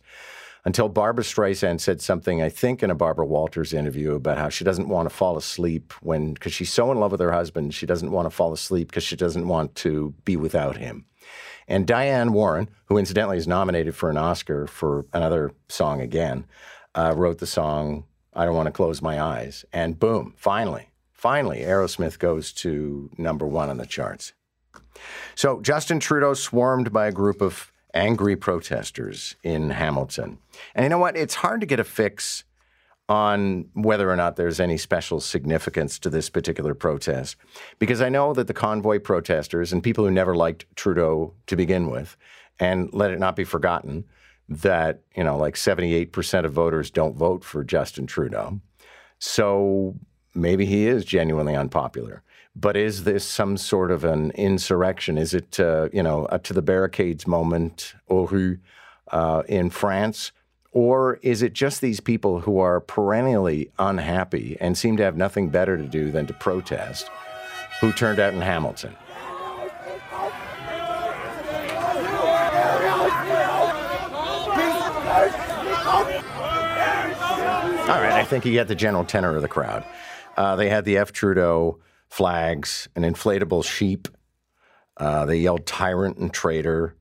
until 0.66 0.90
Barbra 0.90 1.24
Streisand 1.24 1.80
said 1.80 2.02
something, 2.02 2.42
I 2.42 2.50
think, 2.50 2.82
in 2.82 2.90
a 2.90 2.96
Barbara 2.96 3.26
Walters 3.26 3.72
interview 3.72 4.16
about 4.16 4.40
how 4.40 4.50
she 4.50 4.64
doesn't 4.64 4.90
want 4.90 5.08
to 5.08 5.16
fall 5.16 5.38
asleep 5.38 5.94
when, 6.02 6.34
because 6.34 6.54
she's 6.54 6.74
so 6.74 6.92
in 6.92 7.00
love 7.00 7.12
with 7.12 7.22
her 7.22 7.32
husband, 7.32 7.74
she 7.74 7.86
doesn't 7.86 8.12
want 8.12 8.26
to 8.26 8.36
fall 8.36 8.52
asleep 8.52 8.88
because 8.88 9.04
she 9.04 9.16
doesn't 9.16 9.48
want 9.48 9.76
to 9.76 10.16
be 10.26 10.36
without 10.36 10.78
him. 10.78 11.06
And 11.68 11.86
Diane 11.86 12.34
Warren, 12.34 12.70
who 12.86 12.98
incidentally 12.98 13.38
is 13.38 13.48
nominated 13.48 13.96
for 13.96 14.10
an 14.10 14.18
Oscar 14.18 14.68
for 14.68 15.06
another 15.14 15.52
song 15.70 16.02
again, 16.02 16.46
uh, 16.96 17.14
wrote 17.16 17.38
the 17.38 17.48
song 17.48 18.06
I 18.34 18.46
Don't 18.46 18.56
Want 18.56 18.68
to 18.68 18.72
Close 18.72 19.02
My 19.02 19.22
Eyes. 19.22 19.66
And 19.72 20.00
boom, 20.00 20.34
finally, 20.36 20.90
finally, 21.14 21.60
Aerosmith 21.60 22.20
goes 22.20 22.52
to 22.54 23.10
number 23.18 23.48
one 23.48 23.70
on 23.70 23.78
the 23.78 23.86
charts. 23.86 24.34
So 25.36 25.62
Justin 25.62 26.00
Trudeau 26.00 26.34
swarmed 26.34 26.92
by 26.92 27.08
a 27.08 27.12
group 27.12 27.42
of 27.42 27.72
angry 27.96 28.36
protesters 28.36 29.36
in 29.42 29.72
Hamilton. 29.72 30.38
And 30.76 30.84
you 30.84 30.90
know 30.90 31.00
what? 31.00 31.18
It's 31.18 31.36
hard 31.36 31.62
to 31.62 31.68
get 31.68 31.80
a 31.80 31.84
fix 31.84 32.44
on 33.08 33.70
whether 33.74 34.10
or 34.10 34.16
not 34.16 34.36
there's 34.36 34.60
any 34.60 34.78
special 34.78 35.20
significance 35.20 36.00
to 36.00 36.10
this 36.10 36.30
particular 36.30 36.74
protest. 36.74 37.38
Because 37.80 38.02
I 38.02 38.10
know 38.10 38.34
that 38.34 38.48
the 38.48 38.54
convoy 38.54 39.00
protesters 39.00 39.72
and 39.72 39.84
people 39.84 40.04
who 40.04 40.12
never 40.12 40.36
liked 40.36 40.66
Trudeau 40.76 41.34
to 41.48 41.56
begin 41.56 41.90
with, 41.90 42.18
and 42.60 42.90
let 42.94 43.12
it 43.12 43.20
not 43.20 43.36
be 43.36 43.44
forgotten 43.44 44.06
that, 44.48 45.02
you 45.16 45.24
know, 45.24 45.38
like 45.38 45.56
78% 45.56 46.46
of 46.46 46.54
voters 46.54 46.90
don't 46.90 47.16
vote 47.16 47.44
for 47.44 47.64
Justin 47.64 48.08
Trudeau. 48.08 48.60
So 49.20 49.96
maybe 50.34 50.66
he 50.66 50.88
is 50.88 51.04
genuinely 51.06 51.56
unpopular. 51.56 52.24
But 52.56 52.78
is 52.78 53.04
this 53.04 53.26
some 53.26 53.58
sort 53.58 53.92
of 53.92 54.06
an 54.06 54.32
insurrection? 54.32 55.18
Is 55.18 55.34
it, 55.34 55.60
uh, 55.60 55.90
you 55.92 56.02
know, 56.02 56.26
to 56.44 56.54
the 56.54 56.62
barricades 56.62 57.28
moment, 57.28 57.96
au 58.10 58.26
rue, 58.28 58.60
uh, 59.12 59.44
in 59.48 59.70
France? 59.70 60.32
Or 60.72 61.20
is 61.22 61.42
it 61.42 61.54
just 61.54 61.82
these 61.82 62.00
people 62.00 62.42
who 62.42 62.60
are 62.60 62.80
perennially 62.80 63.72
unhappy 63.80 64.58
and 64.60 64.78
seem 64.78 64.98
to 64.98 65.04
have 65.04 65.16
nothing 65.16 65.50
better 65.50 65.78
to 65.78 65.84
do 65.84 66.12
than 66.12 66.28
to 66.28 66.34
protest 66.34 67.10
who 67.82 67.92
turned 67.92 68.20
out 68.20 68.34
in 68.34 68.42
Hamilton? 68.42 68.96
All 77.88 78.02
right, 78.02 78.14
I 78.14 78.26
think 78.26 78.46
you 78.46 78.52
get 78.52 78.68
the 78.68 78.76
general 78.76 79.06
tenor 79.06 79.36
of 79.36 79.42
the 79.42 79.48
crowd. 79.48 79.86
Uh, 80.36 80.56
they 80.56 80.70
had 80.70 80.86
the 80.86 80.98
F. 80.98 81.12
Trudeau 81.12 81.80
flags, 82.10 82.88
an 82.96 83.04
inflatable 83.04 83.64
sheep. 83.64 84.08
Uh, 84.98 85.26
they 85.26 85.38
yelled 85.38 85.66
tyrant 85.66 86.18
and 86.18 86.34
traitor. 86.34 86.96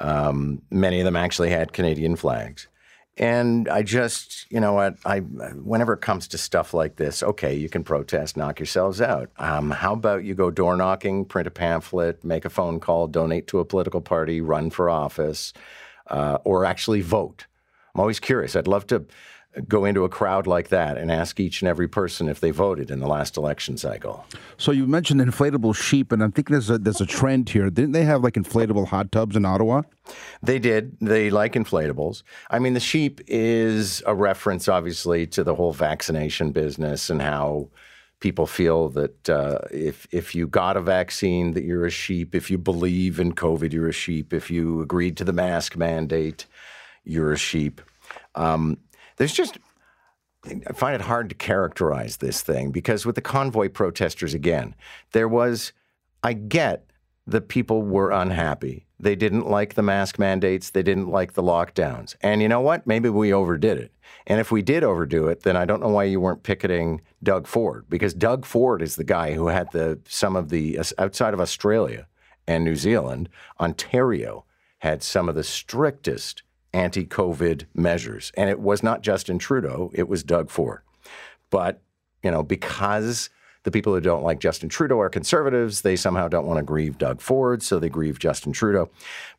Um, 0.00 0.62
many 0.70 1.00
of 1.00 1.04
them 1.04 1.16
actually 1.16 1.50
had 1.50 1.72
Canadian 1.72 2.16
flags. 2.16 2.68
And 3.16 3.68
I 3.68 3.82
just, 3.82 4.46
you 4.48 4.60
know 4.60 4.74
what, 4.74 4.96
I, 5.04 5.18
whenever 5.18 5.92
it 5.92 6.00
comes 6.00 6.28
to 6.28 6.38
stuff 6.38 6.72
like 6.72 6.96
this, 6.96 7.20
okay, 7.20 7.52
you 7.52 7.68
can 7.68 7.82
protest, 7.82 8.36
knock 8.36 8.60
yourselves 8.60 9.00
out. 9.00 9.30
Um, 9.38 9.72
how 9.72 9.94
about 9.94 10.22
you 10.22 10.34
go 10.34 10.52
door 10.52 10.76
knocking, 10.76 11.24
print 11.24 11.48
a 11.48 11.50
pamphlet, 11.50 12.22
make 12.22 12.44
a 12.44 12.50
phone 12.50 12.78
call, 12.78 13.08
donate 13.08 13.48
to 13.48 13.58
a 13.58 13.64
political 13.64 14.00
party, 14.00 14.40
run 14.40 14.70
for 14.70 14.88
office, 14.88 15.52
uh, 16.06 16.38
or 16.44 16.64
actually 16.64 17.00
vote? 17.00 17.46
I'm 17.92 18.00
always 18.00 18.20
curious. 18.20 18.54
I'd 18.54 18.68
love 18.68 18.86
to 18.88 19.04
go 19.66 19.84
into 19.84 20.04
a 20.04 20.08
crowd 20.08 20.46
like 20.46 20.68
that 20.68 20.98
and 20.98 21.10
ask 21.10 21.40
each 21.40 21.62
and 21.62 21.68
every 21.68 21.88
person 21.88 22.28
if 22.28 22.40
they 22.40 22.50
voted 22.50 22.90
in 22.90 23.00
the 23.00 23.06
last 23.06 23.36
election 23.36 23.76
cycle. 23.76 24.24
So 24.56 24.72
you 24.72 24.86
mentioned 24.86 25.20
inflatable 25.20 25.74
sheep, 25.74 26.12
and 26.12 26.22
I'm 26.22 26.32
thinking 26.32 26.54
there's 26.54 26.70
a, 26.70 26.78
there's 26.78 27.00
a 27.00 27.06
trend 27.06 27.48
here. 27.48 27.70
Didn't 27.70 27.92
they 27.92 28.04
have 28.04 28.22
like 28.22 28.34
inflatable 28.34 28.88
hot 28.88 29.10
tubs 29.10 29.36
in 29.36 29.44
Ottawa? 29.44 29.82
They 30.42 30.58
did. 30.58 30.96
They 31.00 31.30
like 31.30 31.54
inflatables. 31.54 32.22
I 32.50 32.58
mean, 32.58 32.74
the 32.74 32.80
sheep 32.80 33.20
is 33.26 34.02
a 34.06 34.14
reference, 34.14 34.68
obviously, 34.68 35.26
to 35.28 35.42
the 35.42 35.54
whole 35.54 35.72
vaccination 35.72 36.52
business 36.52 37.10
and 37.10 37.22
how 37.22 37.68
people 38.20 38.46
feel 38.46 38.88
that 38.90 39.30
uh, 39.30 39.58
if 39.70 40.06
if 40.10 40.34
you 40.34 40.46
got 40.46 40.76
a 40.76 40.80
vaccine, 40.80 41.52
that 41.52 41.64
you're 41.64 41.86
a 41.86 41.90
sheep. 41.90 42.34
If 42.34 42.50
you 42.50 42.58
believe 42.58 43.18
in 43.18 43.34
COVID, 43.34 43.72
you're 43.72 43.88
a 43.88 43.92
sheep. 43.92 44.32
If 44.32 44.50
you 44.50 44.80
agreed 44.82 45.16
to 45.18 45.24
the 45.24 45.32
mask 45.32 45.76
mandate, 45.76 46.46
you're 47.04 47.32
a 47.32 47.38
sheep. 47.38 47.80
Um, 48.34 48.78
there's 49.18 49.32
just, 49.32 49.58
I 50.46 50.72
find 50.72 50.94
it 50.94 51.02
hard 51.02 51.28
to 51.28 51.34
characterize 51.34 52.16
this 52.16 52.42
thing 52.42 52.70
because 52.70 53.04
with 53.04 53.16
the 53.16 53.20
convoy 53.20 53.68
protesters, 53.68 54.34
again, 54.34 54.74
there 55.12 55.28
was, 55.28 55.72
I 56.22 56.32
get 56.32 56.90
the 57.26 57.40
people 57.40 57.82
were 57.82 58.10
unhappy. 58.10 58.86
They 58.98 59.14
didn't 59.14 59.48
like 59.48 59.74
the 59.74 59.82
mask 59.82 60.18
mandates. 60.18 60.70
They 60.70 60.82
didn't 60.82 61.10
like 61.10 61.34
the 61.34 61.42
lockdowns. 61.42 62.16
And 62.22 62.40
you 62.40 62.48
know 62.48 62.60
what? 62.60 62.86
Maybe 62.86 63.10
we 63.10 63.32
overdid 63.32 63.78
it. 63.78 63.92
And 64.26 64.40
if 64.40 64.50
we 64.50 64.62
did 64.62 64.82
overdo 64.82 65.28
it, 65.28 65.42
then 65.42 65.56
I 65.56 65.64
don't 65.64 65.80
know 65.80 65.88
why 65.88 66.04
you 66.04 66.20
weren't 66.20 66.42
picketing 66.42 67.02
Doug 67.22 67.46
Ford, 67.46 67.84
because 67.88 68.14
Doug 68.14 68.44
Ford 68.44 68.82
is 68.82 68.96
the 68.96 69.04
guy 69.04 69.34
who 69.34 69.48
had 69.48 69.70
the 69.72 70.00
some 70.08 70.36
of 70.36 70.48
the 70.48 70.78
uh, 70.78 70.84
outside 70.98 71.34
of 71.34 71.40
Australia 71.40 72.06
and 72.46 72.64
New 72.64 72.76
Zealand, 72.76 73.28
Ontario 73.60 74.44
had 74.78 75.02
some 75.02 75.28
of 75.28 75.34
the 75.34 75.44
strictest 75.44 76.42
anti 76.72 77.06
COVID 77.06 77.66
measures. 77.74 78.32
And 78.36 78.50
it 78.50 78.60
was 78.60 78.82
not 78.82 79.02
Justin 79.02 79.38
Trudeau, 79.38 79.90
it 79.94 80.08
was 80.08 80.22
Doug 80.22 80.50
Ford. 80.50 80.80
But, 81.50 81.80
you 82.22 82.30
know, 82.30 82.42
because 82.42 83.30
the 83.64 83.70
people 83.70 83.92
who 83.92 84.00
don't 84.00 84.22
like 84.22 84.40
Justin 84.40 84.68
Trudeau 84.68 85.00
are 85.00 85.08
conservatives, 85.08 85.82
they 85.82 85.96
somehow 85.96 86.28
don't 86.28 86.46
want 86.46 86.58
to 86.58 86.64
grieve 86.64 86.98
Doug 86.98 87.20
Ford, 87.20 87.62
so 87.62 87.78
they 87.78 87.88
grieve 87.88 88.18
Justin 88.18 88.52
Trudeau. 88.52 88.90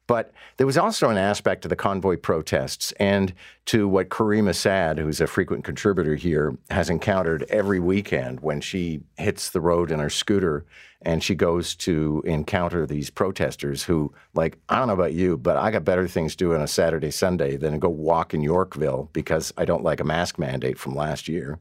But 0.07 0.33
there 0.57 0.65
was 0.65 0.77
also 0.77 1.09
an 1.09 1.17
aspect 1.17 1.61
to 1.61 1.67
the 1.67 1.75
convoy 1.75 2.17
protests 2.17 2.91
and 2.93 3.33
to 3.65 3.87
what 3.87 4.09
Kareem 4.09 4.49
Assad, 4.49 4.97
who's 4.97 5.21
a 5.21 5.27
frequent 5.27 5.63
contributor 5.63 6.15
here, 6.15 6.57
has 6.71 6.89
encountered 6.89 7.45
every 7.49 7.79
weekend 7.79 8.39
when 8.39 8.59
she 8.59 9.01
hits 9.17 9.51
the 9.51 9.61
road 9.61 9.91
in 9.91 9.99
her 9.99 10.09
scooter 10.09 10.65
and 11.01 11.23
she 11.23 11.35
goes 11.35 11.75
to 11.75 12.21
encounter 12.25 12.85
these 12.85 13.09
protesters 13.09 13.83
who, 13.83 14.13
like, 14.33 14.57
I 14.67 14.77
don't 14.77 14.87
know 14.87 14.93
about 14.93 15.13
you, 15.13 15.37
but 15.37 15.55
I 15.55 15.71
got 15.71 15.85
better 15.85 16.07
things 16.07 16.33
to 16.33 16.37
do 16.37 16.53
on 16.53 16.61
a 16.61 16.67
Saturday, 16.67 17.11
Sunday 17.11 17.55
than 17.55 17.73
to 17.73 17.77
go 17.77 17.89
walk 17.89 18.33
in 18.33 18.41
Yorkville 18.41 19.09
because 19.13 19.53
I 19.57 19.65
don't 19.65 19.83
like 19.83 20.01
a 20.01 20.05
mask 20.05 20.37
mandate 20.37 20.77
from 20.77 20.95
last 20.95 21.27
year. 21.27 21.59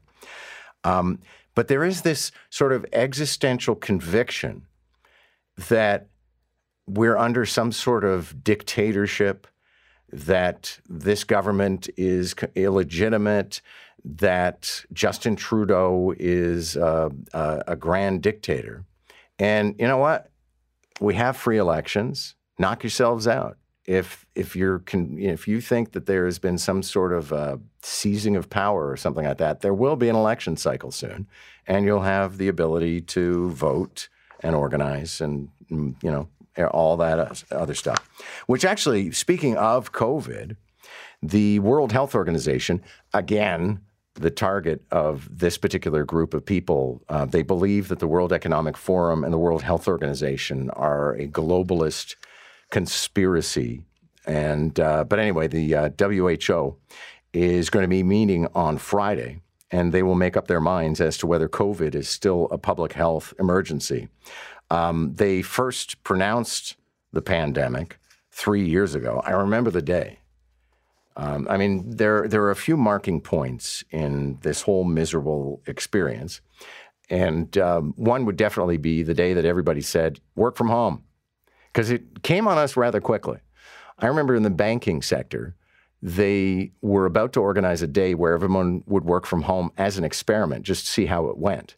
Um, 0.83 1.19
but 1.59 1.67
there 1.67 1.83
is 1.83 2.03
this 2.03 2.31
sort 2.49 2.71
of 2.71 2.85
existential 2.93 3.75
conviction 3.75 4.65
that 5.67 6.07
we're 6.87 7.17
under 7.17 7.45
some 7.45 7.73
sort 7.73 8.05
of 8.05 8.45
dictatorship, 8.45 9.45
that 10.09 10.79
this 10.87 11.25
government 11.25 11.89
is 11.97 12.33
illegitimate, 12.55 13.61
that 14.05 14.85
Justin 14.93 15.35
Trudeau 15.35 16.13
is 16.17 16.77
uh, 16.77 17.09
uh, 17.33 17.63
a 17.67 17.75
grand 17.75 18.21
dictator. 18.21 18.85
And 19.37 19.75
you 19.77 19.85
know 19.85 19.97
what? 19.97 20.31
We 21.01 21.15
have 21.15 21.35
free 21.35 21.57
elections. 21.57 22.35
Knock 22.57 22.83
yourselves 22.83 23.27
out. 23.27 23.57
If 23.89 24.27
if 24.35 24.55
you're 24.55 24.79
con- 24.79 25.17
if 25.17 25.47
you 25.47 25.61
think 25.61 25.93
that 25.93 26.05
there 26.05 26.25
has 26.25 26.37
been 26.37 26.59
some 26.59 26.83
sort 26.83 27.11
of 27.11 27.33
uh, 27.33 27.57
seizing 27.81 28.35
of 28.35 28.47
power 28.47 28.87
or 28.87 28.95
something 28.97 29.25
like 29.25 29.39
that, 29.39 29.61
there 29.61 29.73
will 29.73 29.95
be 29.95 30.09
an 30.09 30.15
election 30.15 30.57
cycle 30.57 30.91
soon, 30.91 31.27
and 31.65 31.85
you'll 31.85 32.01
have 32.01 32.37
the 32.37 32.49
ability 32.49 33.01
to 33.01 33.49
vote 33.49 34.07
and 34.41 34.55
organize 34.55 35.21
and 35.21 35.49
mm, 35.71 35.95
you 36.03 36.11
know 36.11 36.29
all 36.67 36.97
that 36.97 37.43
other 37.51 37.73
stuff. 37.73 38.07
Which 38.45 38.63
actually, 38.63 39.11
speaking 39.11 39.57
of 39.57 39.91
COVID, 39.91 40.55
the 41.23 41.57
World 41.57 41.91
Health 41.91 42.13
Organization, 42.13 42.83
again, 43.15 43.79
the 44.13 44.29
target 44.29 44.83
of 44.91 45.27
this 45.35 45.57
particular 45.57 46.03
group 46.05 46.35
of 46.35 46.45
people, 46.45 47.01
uh, 47.09 47.25
they 47.25 47.41
believe 47.41 47.87
that 47.87 47.97
the 47.97 48.07
World 48.07 48.31
Economic 48.31 48.77
Forum 48.77 49.23
and 49.23 49.33
the 49.33 49.39
World 49.39 49.63
Health 49.63 49.87
Organization 49.87 50.69
are 50.71 51.15
a 51.15 51.27
globalist 51.27 52.17
conspiracy. 52.69 53.83
And 54.25 54.79
uh, 54.79 55.03
but 55.03 55.19
anyway, 55.19 55.47
the 55.47 55.75
uh, 55.75 55.89
WHO 55.97 56.77
is 57.33 57.69
going 57.69 57.83
to 57.83 57.89
be 57.89 58.03
meeting 58.03 58.47
on 58.53 58.77
Friday, 58.77 59.41
and 59.71 59.91
they 59.91 60.03
will 60.03 60.15
make 60.15 60.37
up 60.37 60.47
their 60.47 60.59
minds 60.61 61.01
as 61.01 61.17
to 61.19 61.27
whether 61.27 61.47
COVID 61.47 61.95
is 61.95 62.09
still 62.09 62.47
a 62.51 62.57
public 62.57 62.93
health 62.93 63.33
emergency. 63.39 64.07
Um, 64.69 65.13
they 65.15 65.41
first 65.41 66.03
pronounced 66.03 66.75
the 67.11 67.21
pandemic 67.21 67.97
three 68.31 68.65
years 68.65 68.95
ago. 68.95 69.21
I 69.25 69.31
remember 69.31 69.71
the 69.71 69.81
day. 69.81 70.19
Um, 71.17 71.47
I 71.49 71.57
mean, 71.57 71.97
there 71.97 72.27
there 72.27 72.43
are 72.43 72.51
a 72.51 72.55
few 72.55 72.77
marking 72.77 73.19
points 73.19 73.83
in 73.91 74.37
this 74.41 74.61
whole 74.61 74.83
miserable 74.83 75.61
experience, 75.65 76.39
and 77.09 77.57
um, 77.57 77.93
one 77.97 78.25
would 78.25 78.37
definitely 78.37 78.77
be 78.77 79.03
the 79.03 79.13
day 79.13 79.33
that 79.33 79.43
everybody 79.43 79.81
said 79.81 80.19
work 80.35 80.55
from 80.55 80.69
home, 80.69 81.03
because 81.79 81.91
it 81.91 82.23
came 82.23 82.45
on 82.45 82.57
us 82.57 82.75
rather 82.75 82.99
quickly. 82.99 83.37
I 83.99 84.07
remember 84.07 84.35
in 84.35 84.43
the 84.43 84.49
banking 84.49 85.01
sector, 85.01 85.55
they 86.01 86.73
were 86.81 87.05
about 87.05 87.31
to 87.33 87.39
organize 87.39 87.81
a 87.81 87.87
day 87.87 88.15
where 88.15 88.33
everyone 88.33 88.83
would 88.85 89.05
work 89.05 89.25
from 89.25 89.43
home 89.43 89.71
as 89.77 89.97
an 89.97 90.03
experiment, 90.03 90.65
just 90.65 90.83
to 90.83 90.91
see 90.91 91.05
how 91.05 91.27
it 91.27 91.37
went, 91.37 91.77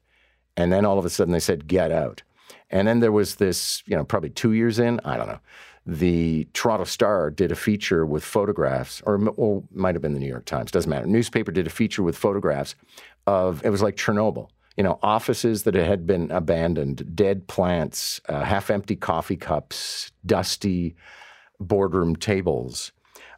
and 0.58 0.74
then 0.74 0.86
all 0.86 0.98
of 0.98 1.06
a 1.06 1.10
sudden 1.12 1.32
they 1.32 1.40
said 1.40 1.68
get 1.68 1.92
out. 1.92 2.24
And 2.72 2.88
then 2.88 3.00
there 3.00 3.12
was 3.12 3.36
this, 3.36 3.84
you 3.86 3.96
know, 3.96 4.04
probably 4.04 4.32
two 4.32 4.54
years 4.54 4.80
in, 4.80 5.00
I 5.06 5.18
don't 5.18 5.28
know, 5.28 5.40
the 5.86 6.48
Toronto 6.54 6.86
Star 6.86 7.30
did 7.30 7.52
a 7.52 7.56
feature 7.56 8.04
with 8.04 8.24
photographs, 8.24 9.04
or, 9.06 9.30
or 9.38 9.64
might 9.72 9.94
have 9.94 10.02
been 10.02 10.14
the 10.14 10.20
New 10.20 10.28
York 10.28 10.46
Times, 10.46 10.72
doesn't 10.72 10.90
matter. 10.90 11.06
Newspaper 11.06 11.52
did 11.52 11.68
a 11.68 11.72
feature 11.72 12.02
with 12.02 12.18
photographs 12.18 12.74
of, 13.28 13.64
it 13.64 13.70
was 13.70 13.84
like 13.84 13.98
Chernobyl. 13.98 14.50
You 14.78 14.84
know, 14.84 15.00
offices 15.02 15.64
that 15.64 15.76
had 15.76 16.08
been 16.08 16.32
abandoned, 16.32 17.16
dead 17.16 17.48
plants, 17.48 18.22
uh, 18.30 18.44
half 18.44 18.70
empty 18.70 18.96
coffee 18.96 19.36
cups, 19.36 20.12
dusty 20.26 20.96
boardroom 21.60 22.16
tables. 22.16 22.92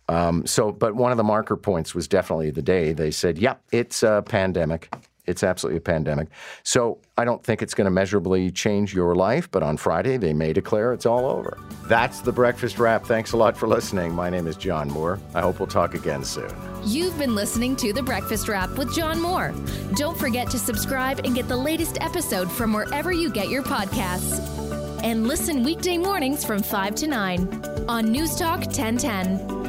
Um, 0.09 0.45
so, 0.45 0.71
but 0.71 0.95
one 0.95 1.11
of 1.11 1.17
the 1.17 1.23
marker 1.23 1.55
points 1.55 1.95
was 1.95 2.07
definitely 2.07 2.51
the 2.51 2.61
day 2.61 2.93
they 2.93 3.11
said, 3.11 3.37
yep, 3.37 3.63
it's 3.71 4.03
a 4.03 4.23
pandemic. 4.25 4.93
It's 5.25 5.43
absolutely 5.43 5.77
a 5.77 5.81
pandemic. 5.81 6.27
So 6.63 6.99
I 7.17 7.23
don't 7.23 7.43
think 7.43 7.61
it's 7.61 7.73
going 7.73 7.85
to 7.85 7.91
measurably 7.91 8.51
change 8.51 8.93
your 8.93 9.15
life, 9.15 9.49
but 9.49 9.63
on 9.63 9.77
Friday 9.77 10.17
they 10.17 10.33
may 10.33 10.51
declare 10.51 10.93
it's 10.93 11.05
all 11.05 11.25
over. 11.25 11.57
That's 11.87 12.19
the 12.21 12.31
breakfast 12.31 12.77
wrap. 12.77 13.05
Thanks 13.05 13.31
a 13.31 13.37
lot 13.37 13.55
for 13.55 13.67
listening. 13.67 14.13
My 14.13 14.29
name 14.29 14.47
is 14.47 14.57
John 14.57 14.89
Moore. 14.89 15.19
I 15.33 15.41
hope 15.41 15.59
we'll 15.59 15.67
talk 15.67 15.93
again 15.93 16.23
soon. 16.23 16.51
You've 16.83 17.17
been 17.17 17.35
listening 17.35 17.77
to 17.77 17.93
The 17.93 18.03
Breakfast 18.03 18.49
Wrap 18.49 18.69
with 18.71 18.93
John 18.93 19.21
Moore. 19.21 19.53
Don't 19.95 20.17
forget 20.17 20.49
to 20.51 20.59
subscribe 20.59 21.21
and 21.23 21.33
get 21.33 21.47
the 21.47 21.57
latest 21.57 21.97
episode 22.01 22.51
from 22.51 22.73
wherever 22.73 23.11
you 23.11 23.29
get 23.29 23.47
your 23.47 23.63
podcasts. 23.63 24.41
And 25.03 25.27
listen 25.27 25.63
weekday 25.63 25.97
mornings 25.97 26.43
from 26.43 26.61
5 26.61 26.95
to 26.95 27.07
9 27.07 27.85
on 27.87 28.11
News 28.11 28.35
Talk 28.35 28.59
1010. 28.61 29.62